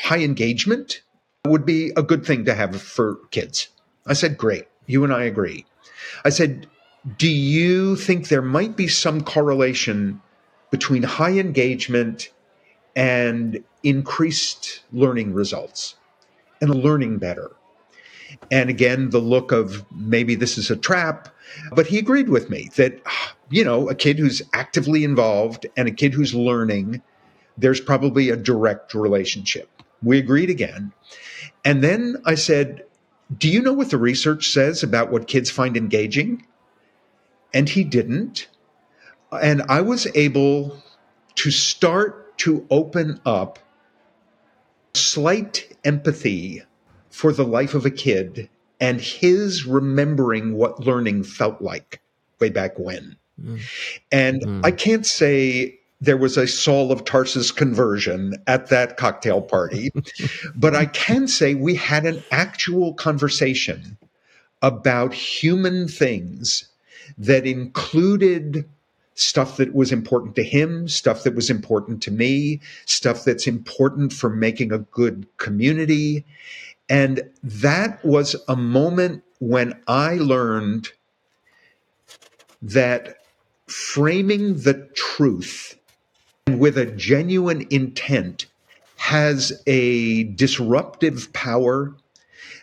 [0.00, 1.02] high engagement
[1.46, 3.68] would be a good thing to have for kids.
[4.06, 4.66] I said, Great.
[4.86, 5.66] You and I agree.
[6.24, 6.66] I said,
[7.16, 10.20] Do you think there might be some correlation
[10.70, 12.30] between high engagement
[12.96, 15.96] and increased learning results
[16.60, 17.50] and learning better?
[18.50, 21.28] And again, the look of maybe this is a trap,
[21.72, 23.00] but he agreed with me that,
[23.50, 27.02] you know, a kid who's actively involved and a kid who's learning,
[27.56, 29.68] there's probably a direct relationship.
[30.02, 30.92] We agreed again.
[31.64, 32.84] And then I said,
[33.36, 36.46] Do you know what the research says about what kids find engaging?
[37.52, 38.48] And he didn't.
[39.30, 40.82] And I was able
[41.36, 43.58] to start to open up
[44.94, 46.62] slight empathy
[47.10, 48.48] for the life of a kid
[48.80, 52.00] and his remembering what learning felt like
[52.40, 53.16] way back when.
[53.40, 53.60] Mm.
[54.12, 54.64] And mm.
[54.64, 59.90] I can't say there was a Saul of Tarsus conversion at that cocktail party,
[60.54, 63.96] but I can say we had an actual conversation
[64.62, 66.68] about human things
[67.18, 68.68] that included
[69.14, 74.12] stuff that was important to him, stuff that was important to me, stuff that's important
[74.12, 76.24] for making a good community.
[76.88, 80.90] And that was a moment when I learned
[82.60, 83.18] that
[83.66, 85.78] framing the truth
[86.58, 88.46] with a genuine intent
[88.96, 91.94] has a disruptive power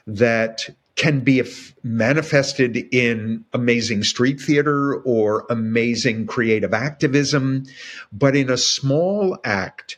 [0.07, 1.41] that can be
[1.83, 7.63] manifested in amazing street theater or amazing creative activism,
[8.11, 9.97] but in a small act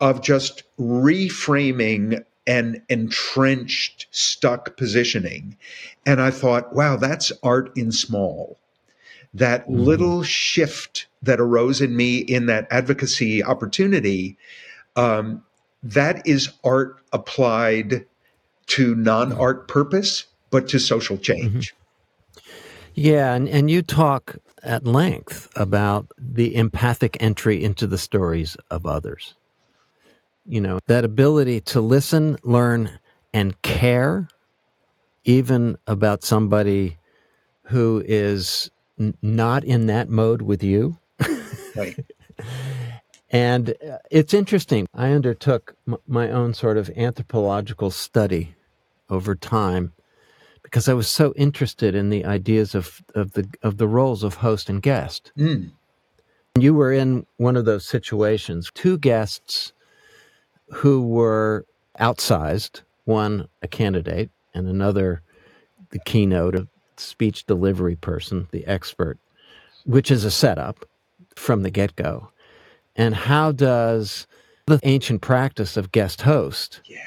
[0.00, 5.56] of just reframing an entrenched, stuck positioning.
[6.06, 8.58] And I thought, wow, that's art in small.
[9.34, 9.84] That mm.
[9.84, 14.36] little shift that arose in me in that advocacy opportunity,
[14.96, 15.44] um,
[15.82, 18.06] that is art applied
[18.66, 21.72] to non art purpose but to social change.
[21.72, 22.42] Mm-hmm.
[22.94, 28.86] Yeah, and, and you talk at length about the empathic entry into the stories of
[28.86, 29.34] others.
[30.46, 32.98] You know, that ability to listen, learn,
[33.32, 34.28] and care,
[35.24, 36.96] even about somebody
[37.64, 40.98] who is n- not in that mode with you.
[41.76, 42.04] Right.
[43.30, 44.86] and uh, it's interesting.
[44.94, 48.54] I undertook m- my own sort of anthropological study
[49.10, 49.92] over time
[50.62, 54.34] because I was so interested in the ideas of, of the of the roles of
[54.34, 55.32] host and guest.
[55.36, 55.70] Mm.
[56.58, 59.72] You were in one of those situations, two guests
[60.70, 61.64] who were
[62.00, 65.22] outsized, one a candidate and another
[65.90, 66.68] the keynote,
[66.98, 69.18] speech delivery person, the expert,
[69.84, 70.84] which is a setup
[71.36, 72.30] from the get-go.
[72.96, 74.26] And how does
[74.66, 76.98] the ancient practice of guest host yeah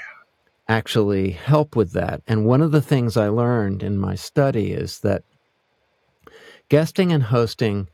[0.71, 2.21] actually help with that.
[2.27, 5.23] And one of the things I learned in my study is that
[6.69, 7.89] guesting and hosting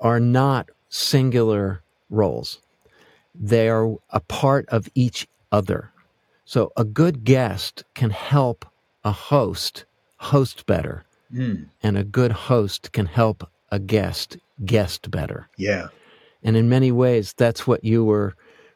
[0.00, 2.60] are not singular roles,
[3.34, 5.92] they are a part of each other.
[6.44, 8.64] So a good guest can help
[9.04, 9.84] a host
[10.16, 11.66] host better, mm.
[11.82, 15.48] and a good host can help a guest guest better.
[15.56, 15.88] Yeah.
[16.42, 18.34] And in many ways, that's what you were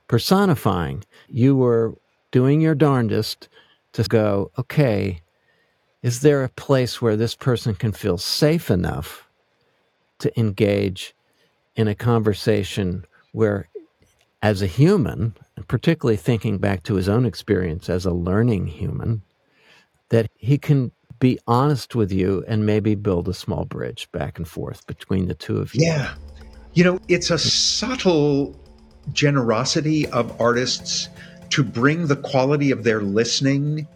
[0.09, 1.05] personifying.
[1.29, 1.95] You were
[2.31, 3.49] doing your darndest
[3.93, 5.21] to go, okay,
[6.03, 9.29] is there a place where this person can feel safe enough
[10.19, 11.15] to engage
[11.77, 13.69] in a conversation where,
[14.43, 19.23] as a human, and particularly thinking back to his own experience as a learning human,
[20.09, 20.91] that he can
[21.23, 25.35] be honest with you and maybe build a small bridge back and forth between the
[25.35, 25.87] two of you.
[25.87, 26.15] Yeah.
[26.75, 28.59] You know, it's a subtle
[29.13, 31.09] generosity of artists
[31.51, 33.87] to bring the quality of their listening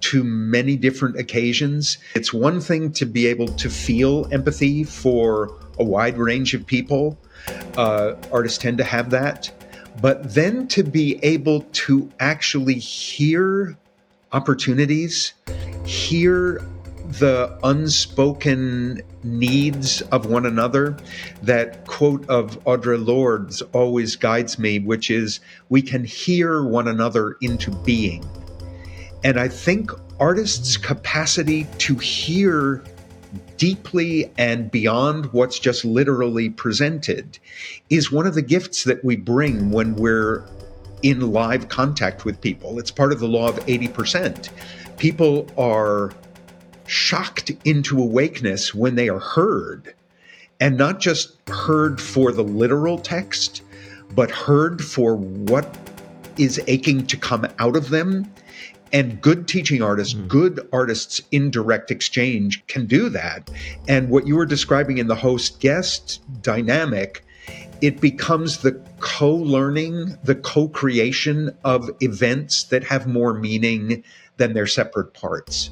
[0.00, 1.98] to many different occasions.
[2.16, 7.16] It's one thing to be able to feel empathy for a wide range of people.
[7.76, 9.52] Uh, artists tend to have that.
[10.02, 13.78] But then to be able to actually hear
[14.32, 15.32] opportunities,
[15.84, 16.60] hear
[17.18, 20.96] the unspoken needs of one another.
[21.42, 27.36] That quote of Audre Lorde's always guides me, which is, We can hear one another
[27.40, 28.24] into being.
[29.24, 32.82] And I think artists' capacity to hear
[33.56, 37.38] deeply and beyond what's just literally presented
[37.90, 40.46] is one of the gifts that we bring when we're
[41.02, 42.78] in live contact with people.
[42.78, 44.48] It's part of the law of 80%.
[44.98, 46.12] People are
[46.86, 49.94] shocked into awakeness when they are heard,
[50.60, 53.62] and not just heard for the literal text,
[54.14, 55.76] but heard for what
[56.38, 58.30] is aching to come out of them.
[58.92, 60.28] And good teaching artists, mm.
[60.28, 63.50] good artists in direct exchange can do that.
[63.88, 67.24] And what you were describing in the host guest dynamic,
[67.80, 74.02] it becomes the co learning, the co creation of events that have more meaning
[74.36, 75.70] than their separate parts.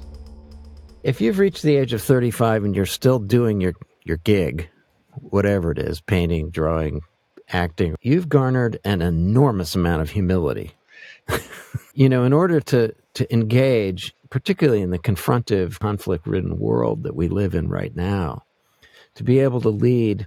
[1.03, 3.75] If you've reached the age of 35 and you're still doing your,
[4.05, 4.69] your gig,
[5.21, 7.03] whatever it is painting, drawing,
[7.51, 10.73] acting you've garnered an enormous amount of humility.
[11.95, 17.15] you know, in order to, to engage, particularly in the confrontive, conflict ridden world that
[17.15, 18.43] we live in right now,
[19.15, 20.27] to be able to lead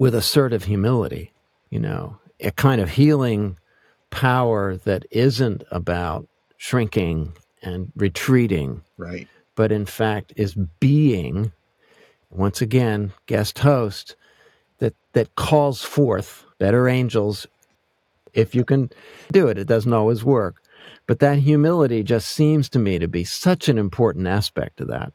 [0.00, 1.32] with assertive humility,
[1.70, 3.56] you know, a kind of healing
[4.10, 6.26] power that isn't about
[6.56, 7.32] shrinking
[7.62, 8.82] and retreating.
[8.98, 9.28] Right
[9.60, 11.52] but in fact is being,
[12.30, 14.16] once again, guest host,
[14.78, 17.46] that, that calls forth better angels.
[18.32, 18.88] If you can
[19.30, 20.62] do it, it doesn't always work.
[21.06, 25.12] But that humility just seems to me to be such an important aspect of that.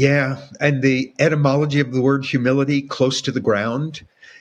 [0.00, 0.38] Yeah.
[0.60, 4.00] And the etymology of the word humility, close to the ground,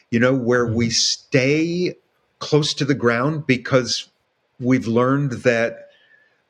[0.10, 0.76] you know, where mm-hmm.
[0.76, 1.96] we stay
[2.40, 4.08] close to the ground because
[4.58, 5.90] we've learned that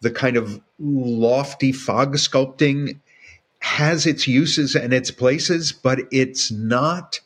[0.02, 3.00] the kind of lofty fog sculpting
[3.62, 7.20] has its uses and its places, but it's not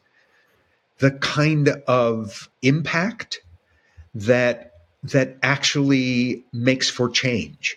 [0.99, 3.41] the kind of impact
[4.15, 4.71] that
[5.03, 7.75] that actually makes for change.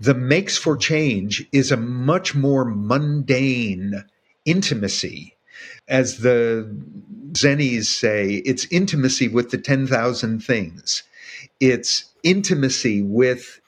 [0.00, 4.04] The makes for change is a much more mundane
[4.46, 5.36] intimacy.
[5.88, 6.74] As the
[7.32, 11.02] Zennies say, it's intimacy with the 10,000 things.
[11.60, 13.60] It's intimacy with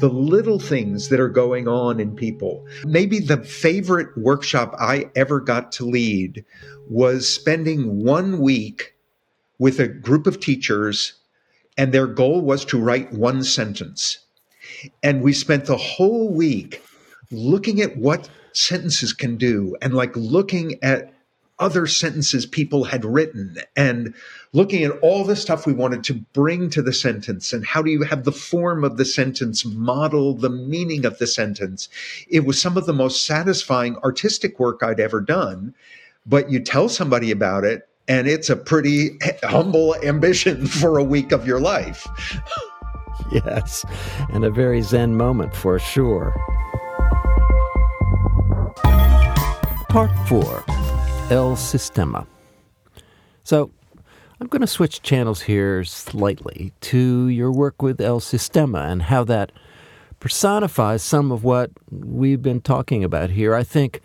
[0.00, 2.66] the little things that are going on in people.
[2.84, 6.44] Maybe the favorite workshop I ever got to lead
[6.88, 8.94] was spending one week
[9.60, 11.14] with a group of teachers,
[11.78, 14.18] and their goal was to write one sentence.
[15.02, 16.82] And we spent the whole week
[17.30, 21.12] looking at what sentences can do and like looking at
[21.60, 24.14] other sentences people had written and
[24.52, 27.90] looking at all the stuff we wanted to bring to the sentence and how do
[27.90, 31.88] you have the form of the sentence model the meaning of the sentence.
[32.28, 35.74] It was some of the most satisfying artistic work I'd ever done.
[36.26, 41.04] But you tell somebody about it, and it's a pretty eh, humble ambition for a
[41.04, 42.06] week of your life.
[43.32, 43.84] yes,
[44.30, 46.34] and a very Zen moment for sure.
[49.88, 50.64] Part 4
[51.30, 52.26] El Sistema.
[53.44, 53.70] So,
[54.40, 59.24] I'm going to switch channels here slightly to your work with El Sistema and how
[59.24, 59.52] that
[60.18, 63.54] personifies some of what we've been talking about here.
[63.54, 64.00] I think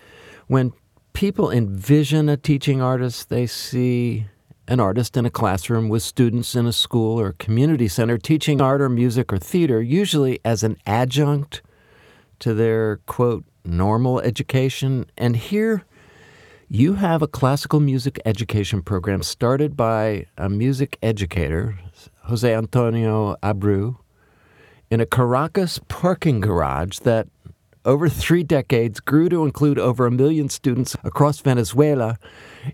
[0.48, 0.74] when
[1.14, 4.26] people envision a teaching artist, they see
[4.68, 8.82] an artist in a classroom with students in a school or community center teaching art
[8.82, 11.62] or music or theater, usually as an adjunct
[12.40, 15.06] to their quote normal education.
[15.18, 15.84] And here,
[16.68, 21.78] you have a classical music education program started by a music educator,
[22.24, 23.98] Jose Antonio Abreu,
[24.90, 27.28] in a Caracas parking garage that
[27.86, 32.18] over three decades grew to include over a million students across Venezuela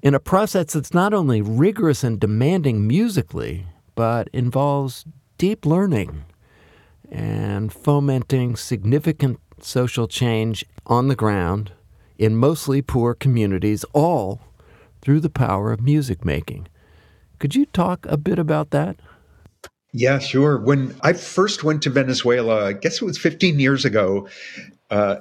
[0.02, 3.66] in a process that's not only rigorous and demanding musically,
[3.96, 5.06] but involves
[5.38, 6.24] deep learning
[7.12, 11.72] and fomenting significant social change on the ground
[12.18, 14.40] in mostly poor communities, all
[15.02, 16.68] through the power of music making.
[17.40, 18.98] Could you talk a bit about that?
[19.94, 20.58] Yeah, sure.
[20.58, 24.28] When I first went to Venezuela, I guess it was 15 years ago,
[24.90, 25.18] uh,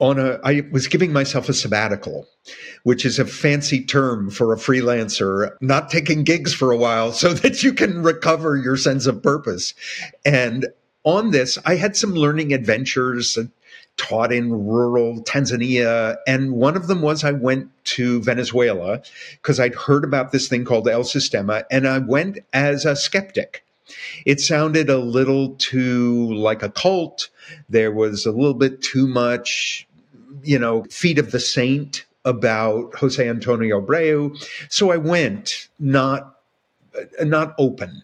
[0.00, 2.26] on a, I was giving myself a sabbatical,
[2.84, 7.32] which is a fancy term for a freelancer, not taking gigs for a while so
[7.32, 9.74] that you can recover your sense of purpose.
[10.24, 10.66] And
[11.04, 13.44] on this, I had some learning adventures, uh,
[13.98, 16.16] taught in rural Tanzania.
[16.26, 20.64] And one of them was I went to Venezuela because I'd heard about this thing
[20.64, 23.64] called El Sistema, and I went as a skeptic.
[24.24, 27.28] It sounded a little too like a cult.
[27.68, 29.87] There was a little bit too much,
[30.48, 34.34] you know, feet of the saint about Jose Antonio Abreu.
[34.70, 36.36] So I went not
[37.20, 38.02] not open.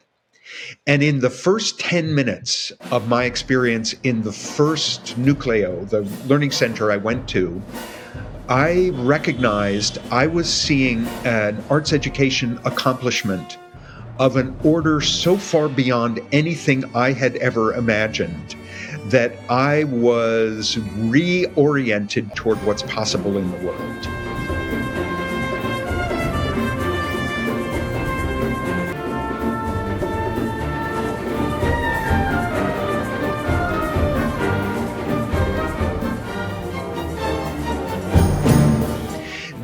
[0.87, 6.51] And in the first 10 minutes of my experience in the first Nucleo, the learning
[6.51, 7.63] center I went to,
[8.49, 13.57] I recognized I was seeing an arts education accomplishment
[14.19, 18.55] of an order so far beyond anything I had ever imagined
[19.07, 24.09] that I was reoriented toward what's possible in the world.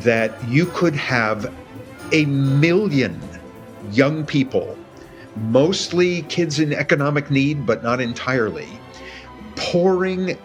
[0.01, 1.53] that you could have
[2.13, 3.21] a million
[3.93, 4.77] young people,
[5.37, 8.80] mostly kids in economic need, but not entirely,
[9.61, 10.37] pouring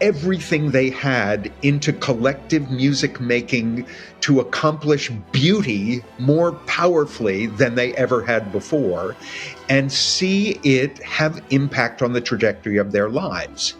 [0.00, 3.86] everything they had into collective music making
[4.20, 9.14] to accomplish beauty more powerfully than they ever had before
[9.68, 13.74] and see it have impact on the trajectory of their lives.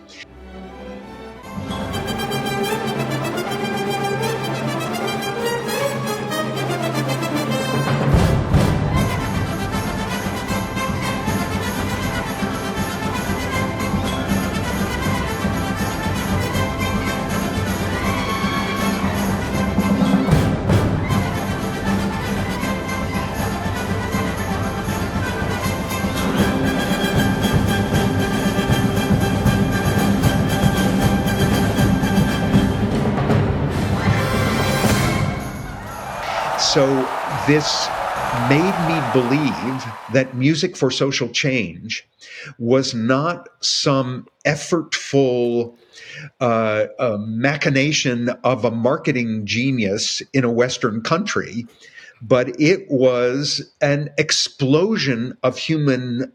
[36.63, 37.91] So this
[38.33, 42.09] made me believe that music for social change
[42.59, 45.77] was not some effortful
[46.41, 46.87] uh,
[47.19, 51.67] machination of a marketing genius in a Western country,
[52.23, 56.33] but it was an explosion of human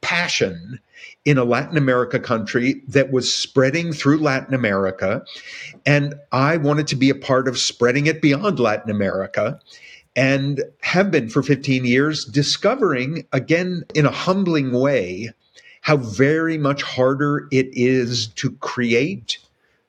[0.00, 0.80] passion
[1.24, 5.24] in a Latin America country that was spreading through Latin America.
[5.86, 9.58] And I wanted to be a part of spreading it beyond Latin America
[10.16, 15.30] and have been for 15 years, discovering again in a humbling way
[15.80, 19.38] how very much harder it is to create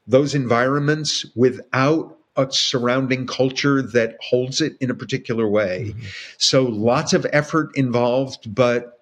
[0.07, 5.88] those environments without a surrounding culture that holds it in a particular way.
[5.89, 6.07] Mm-hmm.
[6.38, 8.99] So lots of effort involved, but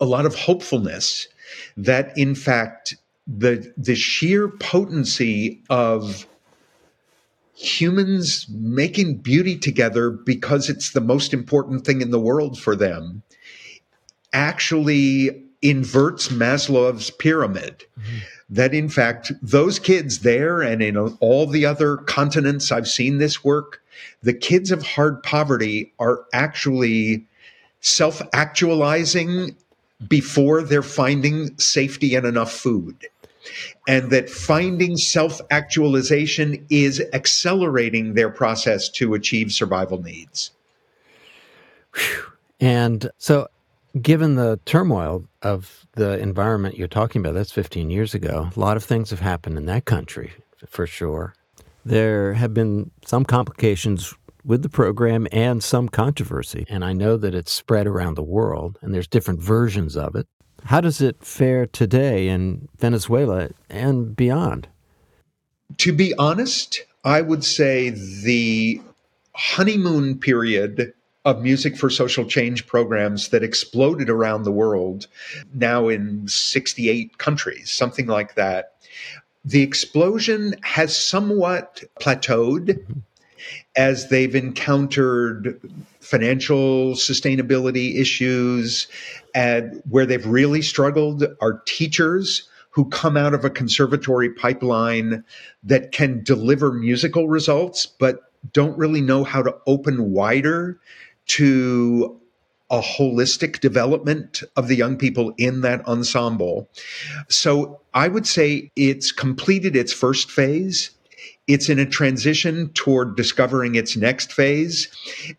[0.00, 1.28] a lot of hopefulness
[1.76, 2.96] that in fact
[3.26, 6.26] the the sheer potency of
[7.54, 13.22] humans making beauty together because it's the most important thing in the world for them
[14.32, 17.84] actually inverts Maslow's pyramid.
[17.98, 18.18] Mm-hmm.
[18.50, 23.42] That in fact, those kids there and in all the other continents I've seen this
[23.42, 23.82] work,
[24.22, 27.24] the kids of hard poverty are actually
[27.80, 29.56] self actualizing
[30.08, 32.96] before they're finding safety and enough food.
[33.88, 40.52] And that finding self actualization is accelerating their process to achieve survival needs.
[42.60, 43.48] And so,
[44.00, 48.76] given the turmoil of the environment you're talking about, that's 15 years ago, a lot
[48.76, 50.32] of things have happened in that country
[50.68, 51.34] for sure.
[51.84, 56.66] There have been some complications with the program and some controversy.
[56.68, 60.26] And I know that it's spread around the world and there's different versions of it.
[60.64, 64.68] How does it fare today in Venezuela and beyond?
[65.78, 68.80] To be honest, I would say the
[69.34, 70.92] honeymoon period
[71.24, 75.06] of music for social change programs that exploded around the world,
[75.54, 78.72] now in 68 countries, something like that.
[79.44, 82.66] The explosion has somewhat plateaued.
[82.66, 83.00] Mm-hmm.
[83.76, 85.60] As they've encountered
[86.00, 88.86] financial sustainability issues
[89.34, 95.24] and where they've really struggled are teachers who come out of a conservatory pipeline
[95.62, 98.20] that can deliver musical results but
[98.52, 100.80] don't really know how to open wider
[101.26, 102.18] to
[102.70, 106.68] a holistic development of the young people in that ensemble.
[107.28, 110.90] So I would say it's completed its first phase
[111.52, 114.88] it's in a transition toward discovering its next phase.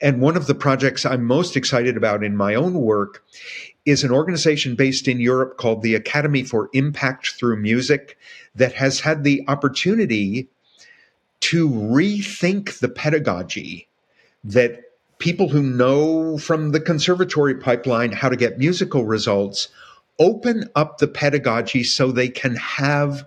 [0.02, 3.24] And one of the projects I'm most excited about in my own work
[3.86, 8.18] is an organization based in Europe called the Academy for Impact Through Music
[8.56, 10.48] that has had the opportunity
[11.42, 13.88] to rethink the pedagogy
[14.44, 14.82] that
[15.20, 19.68] people who know from the conservatory pipeline how to get musical results
[20.20, 23.26] open up the pedagogy so they can have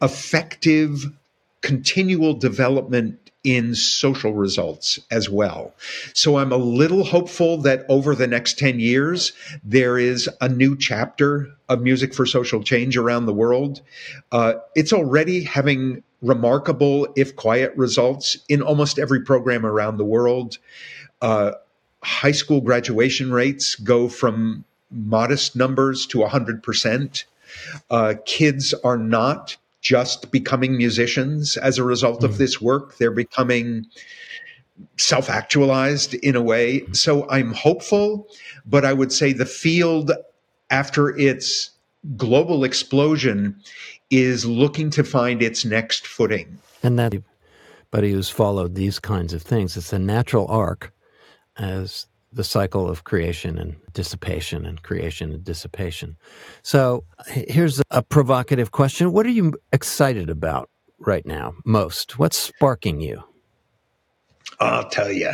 [0.00, 1.06] effective
[1.62, 5.74] continual development in social results as well.
[6.14, 9.32] So I'm a little hopeful that over the next 10 years,
[9.64, 13.80] there is a new chapter of music for social change around the world.
[14.30, 20.58] Uh, it's already having remarkable, if quiet, results in almost every program around the world.
[21.20, 21.52] Uh,
[22.02, 27.24] high school graduation rates go from modest numbers to 100%.
[27.90, 32.24] Uh, kids are not just becoming musicians as a result mm.
[32.24, 32.96] of this work.
[32.96, 33.84] They're becoming
[34.96, 36.86] self actualized in a way.
[36.92, 38.28] So I'm hopeful,
[38.64, 40.12] but I would say the field,
[40.70, 41.70] after its
[42.16, 43.60] global explosion,
[44.10, 46.58] is looking to find its next footing.
[46.82, 47.14] And that,
[47.90, 50.92] but who's followed these kinds of things, it's a natural arc
[51.58, 56.16] as the cycle of creation and dissipation and creation and dissipation.
[56.62, 59.12] So here's a provocative question.
[59.12, 62.18] What are you excited about right now most?
[62.18, 63.22] What's sparking you?
[64.60, 65.32] I'll tell you.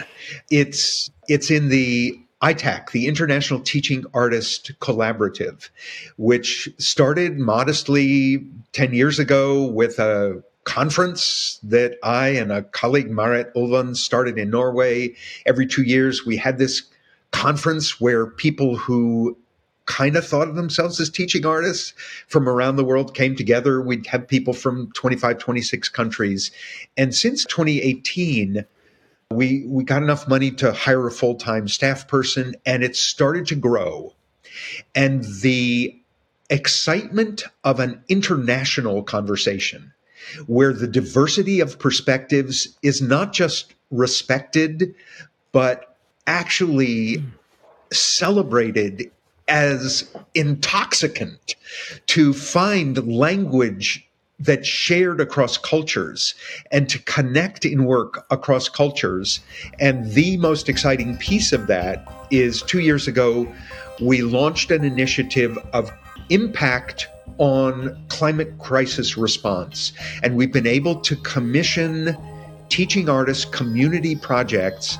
[0.51, 5.71] It's it's in the ITAC, the International Teaching Artist Collaborative,
[6.17, 13.53] which started modestly 10 years ago with a conference that I and a colleague, Marit
[13.55, 15.15] Ulvund, started in Norway.
[15.47, 16.83] Every two years, we had this
[17.31, 19.35] conference where people who
[19.87, 21.95] kind of thought of themselves as teaching artists
[22.27, 23.81] from around the world came together.
[23.81, 26.51] We'd have people from 25, 26 countries.
[26.99, 28.67] And since 2018,
[29.31, 33.47] we, we got enough money to hire a full time staff person, and it started
[33.47, 34.13] to grow.
[34.95, 35.99] And the
[36.51, 39.95] excitement of an international conversation
[40.47, 44.95] where the diversity of perspectives is not just respected,
[45.53, 45.97] but
[46.27, 47.23] actually
[47.93, 49.11] celebrated
[49.49, 51.57] as intoxicant
[52.07, 54.09] to find language
[54.39, 56.35] that shared across cultures
[56.71, 59.41] and to connect in work across cultures.
[59.81, 63.53] And the most exciting piece of that is two years ago,
[64.01, 65.91] we launched an initiative of
[66.29, 67.09] impact
[67.39, 69.93] on climate crisis response.
[70.23, 72.17] And we've been able to commission
[72.69, 74.99] teaching artists community projects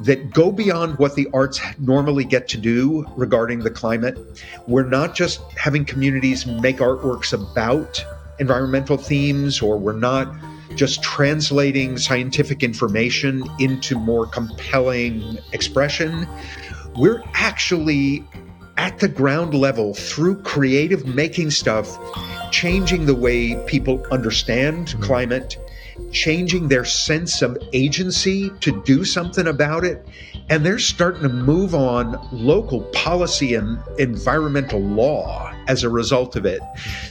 [0.00, 4.18] that go beyond what the arts normally get to do regarding the climate.
[4.66, 8.04] We're not just having communities make artworks about
[8.38, 10.34] environmental themes, or we're not
[10.74, 16.26] just translating scientific information into more compelling expression.
[16.96, 18.24] We're actually
[18.76, 21.98] at the ground level through creative making stuff,
[22.50, 25.02] changing the way people understand mm-hmm.
[25.02, 25.56] climate,
[26.10, 30.06] changing their sense of agency to do something about it.
[30.48, 36.44] And they're starting to move on local policy and environmental law as a result of
[36.44, 36.60] it.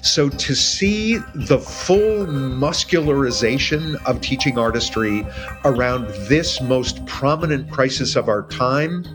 [0.02, 5.26] So to see the full muscularization of teaching artistry
[5.64, 9.06] around this most prominent crisis of our time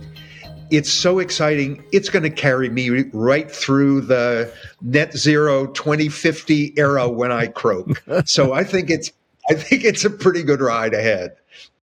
[0.70, 1.84] it's so exciting.
[1.92, 8.02] It's going to carry me right through the net zero 2050 era when I croak.
[8.24, 9.12] so I think it's
[9.48, 11.36] I think it's a pretty good ride ahead.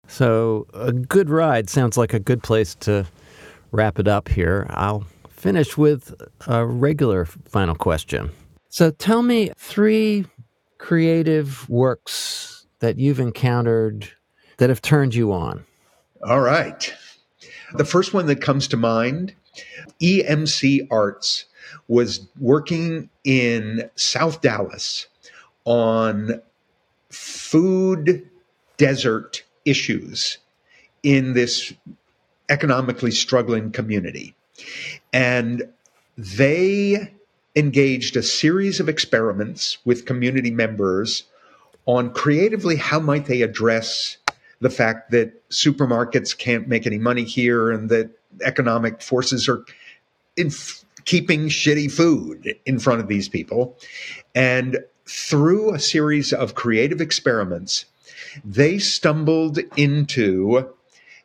[0.06, 3.06] So a good ride sounds like a good place to
[3.72, 4.66] wrap it up here.
[4.70, 6.14] I'll finish with
[6.46, 8.30] a regular final question.
[8.68, 10.26] So tell me three
[10.78, 14.08] creative works that you've encountered
[14.58, 15.64] that have turned you on.
[16.26, 16.92] All right.
[17.74, 19.34] The first one that comes to mind
[20.00, 21.46] EMC Arts
[21.88, 25.06] was working in South Dallas
[25.64, 26.40] on
[27.10, 28.28] food
[28.76, 30.38] desert issues
[31.02, 31.72] in this
[32.48, 34.34] economically struggling community.
[35.12, 35.62] And
[36.16, 37.12] they
[37.56, 41.24] engaged a series of experiments with community members
[41.86, 44.18] on creatively how might they address
[44.60, 48.10] the fact that supermarkets can't make any money here and that
[48.42, 49.64] economic forces are
[50.36, 50.50] in
[51.04, 53.76] keeping shitty food in front of these people.
[54.34, 57.86] And through a series of creative experiments,
[58.44, 60.70] they stumbled into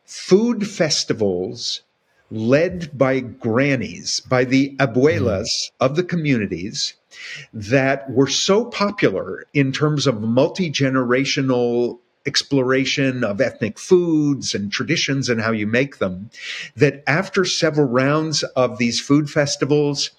[0.04, 1.82] food festivals
[2.30, 5.70] led by grannies, by the abuelas mm.
[5.80, 6.94] of the communities
[7.52, 15.28] that were so popular in terms of multi generational exploration of ethnic foods and traditions
[15.28, 16.30] and how you make them,
[16.76, 20.10] that after several rounds of these food festivals,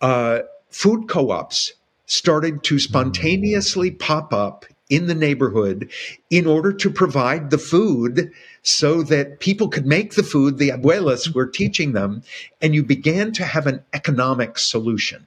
[0.00, 0.40] uh,
[0.70, 1.72] food co ops
[2.06, 5.90] started to spontaneously pop up in the neighborhood
[6.30, 8.32] in order to provide the food
[8.62, 12.22] so that people could make the food the abuelas were teaching them.
[12.62, 15.26] And you began to have an economic solution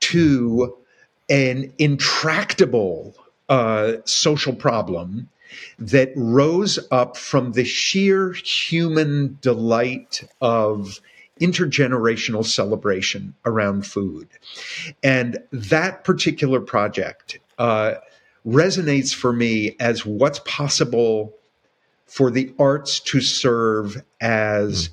[0.00, 0.76] to
[1.28, 3.14] an intractable
[3.50, 5.28] uh, social problem
[5.78, 11.00] that rose up from the sheer human delight of
[11.40, 14.28] intergenerational celebration around food.
[15.02, 17.94] And that particular project uh,
[18.46, 21.34] resonates for me as what's possible
[22.06, 24.90] for the arts to serve as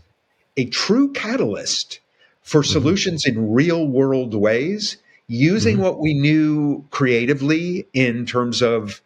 [0.56, 2.00] a true catalyst
[2.42, 4.98] for solutions in real world ways,
[5.28, 9.02] using what we knew creatively in terms of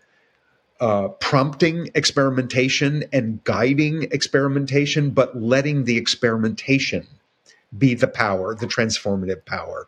[0.79, 7.07] uh, prompting experimentation and guiding experimentation, but letting the experimentation
[7.77, 9.87] be the power, the transformative power.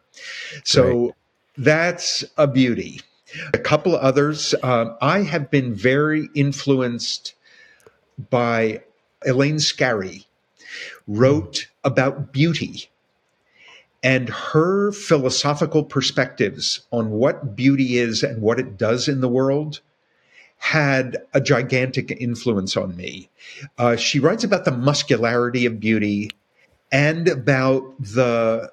[0.63, 1.13] So Right.
[1.57, 3.01] that's a beauty.
[3.53, 4.53] A couple of others.
[4.61, 7.33] Um, I have been very influenced
[8.29, 8.83] by
[9.25, 10.25] Elaine Scarry,
[11.07, 12.89] wrote about beauty
[14.03, 19.79] and her philosophical perspectives on what beauty is and what it does in the world
[20.57, 23.29] had a gigantic influence on me.
[23.77, 26.29] Uh, she writes about the muscularity of beauty
[26.91, 28.71] and about the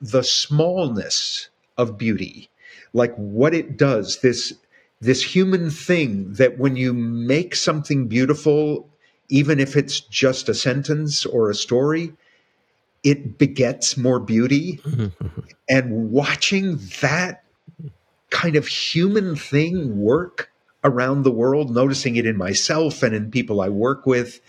[0.00, 2.48] the smallness of beauty,
[2.92, 4.20] like what it does.
[4.20, 4.54] This
[5.00, 8.88] this human thing that when you make something beautiful,
[9.28, 12.12] even if it's just a sentence or a story,
[13.02, 14.80] it begets more beauty.
[15.68, 17.44] And watching that
[18.30, 20.50] kind of human thing work
[20.84, 24.40] around the world, noticing it in myself and in people I work with,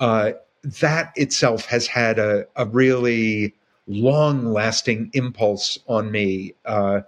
[0.00, 0.32] uh,
[0.80, 3.54] that itself has had a, a really
[3.86, 7.00] long lasting impulse on me uh,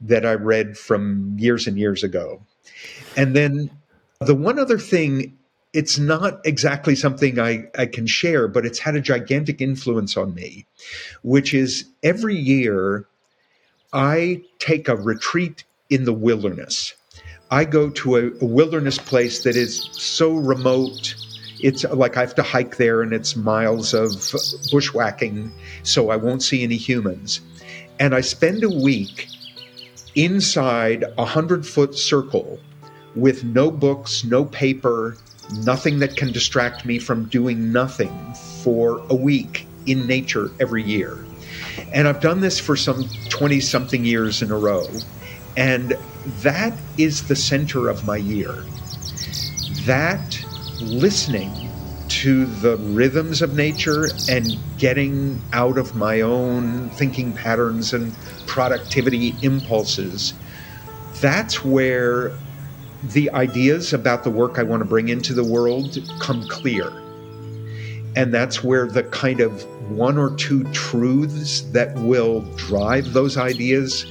[0.00, 2.40] that I read from years and years ago.
[3.16, 3.70] And then
[4.20, 5.36] the one other thing,
[5.76, 10.34] it's not exactly something I, I can share, but it's had a gigantic influence on
[10.34, 10.64] me,
[11.22, 13.06] which is every year
[13.92, 16.94] I take a retreat in the wilderness.
[17.50, 21.14] I go to a, a wilderness place that is so remote.
[21.60, 24.12] It's like I have to hike there and it's miles of
[24.72, 25.52] bushwhacking,
[25.82, 27.42] so I won't see any humans.
[28.00, 29.28] And I spend a week
[30.14, 32.58] inside a hundred foot circle
[33.14, 35.18] with no books, no paper,
[35.52, 41.24] nothing that can distract me from doing nothing for a week in nature every year.
[41.92, 44.86] And I've done this for some 20 something years in a row.
[45.56, 45.96] And
[46.40, 48.64] that is the center of my year.
[49.84, 50.44] That
[50.80, 51.70] listening
[52.08, 58.14] to the rhythms of nature and getting out of my own thinking patterns and
[58.46, 60.34] productivity impulses,
[61.20, 62.32] that's where
[63.12, 66.88] the ideas about the work I want to bring into the world come clear.
[68.16, 74.06] And that's where the kind of one or two truths that will drive those ideas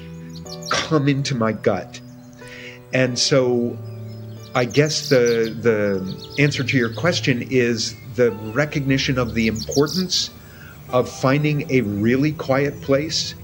[0.70, 2.00] come into my gut.
[2.94, 3.78] And so
[4.54, 10.30] I guess the the answer to your question is the recognition of the importance
[10.90, 13.36] of finding a really quiet place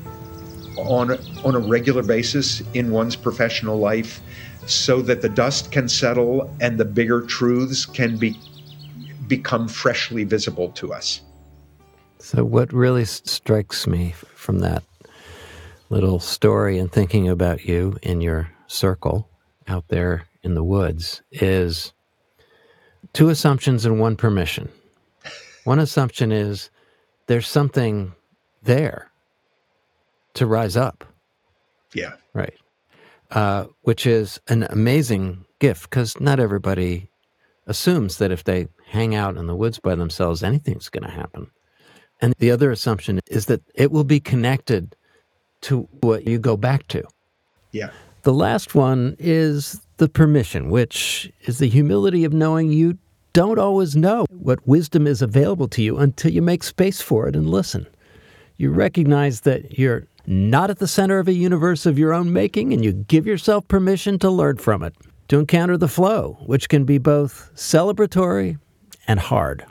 [0.78, 1.12] on
[1.44, 4.22] on a regular basis in one's professional life
[4.74, 8.38] so that the dust can settle and the bigger truths can be
[9.28, 11.22] become freshly visible to us.
[12.20, 14.84] So, what really strikes me from that
[15.90, 19.28] little story and thinking about you in your circle
[19.68, 21.94] out there in the woods is
[23.14, 24.70] two assumptions and one permission.
[25.64, 26.70] One assumption is
[27.28, 28.14] there's something
[28.64, 29.12] there
[30.34, 31.04] to rise up,
[31.94, 32.14] Yeah.
[32.34, 32.54] right?
[33.32, 37.10] Uh, which is an amazing gift because not everybody
[37.66, 41.50] assumes that if they hang out in the woods by themselves, anything's going to happen.
[42.20, 44.98] And the other assumption is that it will be connected
[45.62, 47.04] to what you go back to.
[47.72, 47.92] Yeah.
[48.24, 52.98] The last one is the permission, which is the humility of knowing you
[53.34, 57.36] don't always know what wisdom is available to you until you make space for it
[57.36, 57.88] and listen.
[58.58, 62.74] You recognize that you're not at the center of a universe of your own making,
[62.74, 64.96] and you give yourself permission to learn from it,
[65.28, 68.58] to encounter the flow, which can be both celebratory
[69.08, 69.66] and hard.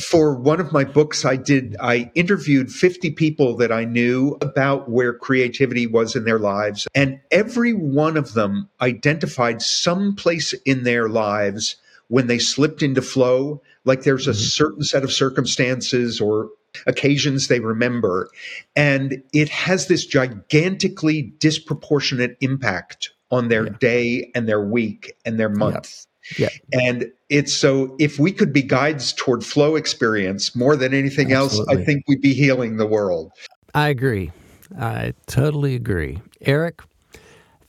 [0.00, 4.90] For one of my books, I did, I interviewed 50 people that I knew about
[4.90, 6.88] where creativity was in their lives.
[6.94, 11.76] And every one of them identified some place in their lives
[12.08, 14.38] when they slipped into flow, like there's a mm-hmm.
[14.38, 16.50] certain set of circumstances or
[16.86, 18.28] occasions they remember.
[18.76, 23.72] And it has this gigantically disproportionate impact on their Yeah.
[23.80, 26.06] day and their week and their month.
[26.38, 26.50] Yeah.
[26.72, 31.60] And it's so if we could be guides toward flow experience more than anything else,
[31.68, 33.32] I think we'd be healing the world.
[33.74, 34.30] I agree.
[34.78, 36.20] I totally agree.
[36.42, 36.82] Eric,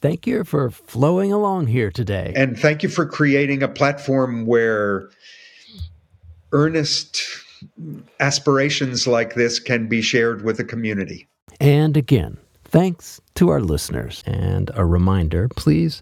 [0.01, 2.33] thank you for flowing along here today.
[2.35, 5.09] And thank you for creating a platform where
[6.51, 7.19] earnest
[8.19, 11.27] aspirations like this can be shared with the community.
[11.59, 14.23] And again, thanks to our listeners.
[14.25, 16.01] And a reminder please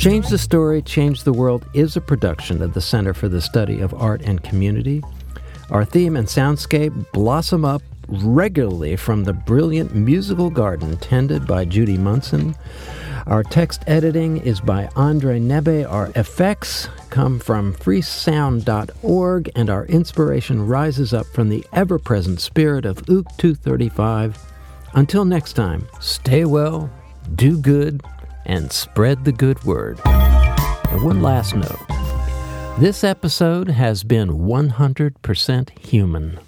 [0.00, 3.80] Change the Story, Change the World is a production of the Center for the Study
[3.80, 5.02] of Art and Community.
[5.68, 11.98] Our theme and soundscape blossom up regularly from the brilliant musical garden tended by Judy
[11.98, 12.56] Munson.
[13.26, 15.86] Our text editing is by Andre Nebe.
[15.86, 22.86] Our effects come from freesound.org, and our inspiration rises up from the ever present spirit
[22.86, 24.38] of Ook 235.
[24.94, 26.88] Until next time, stay well,
[27.34, 28.02] do good,
[28.46, 30.00] and spread the good word.
[30.04, 31.78] And one last note
[32.78, 36.40] this episode has been 100% human.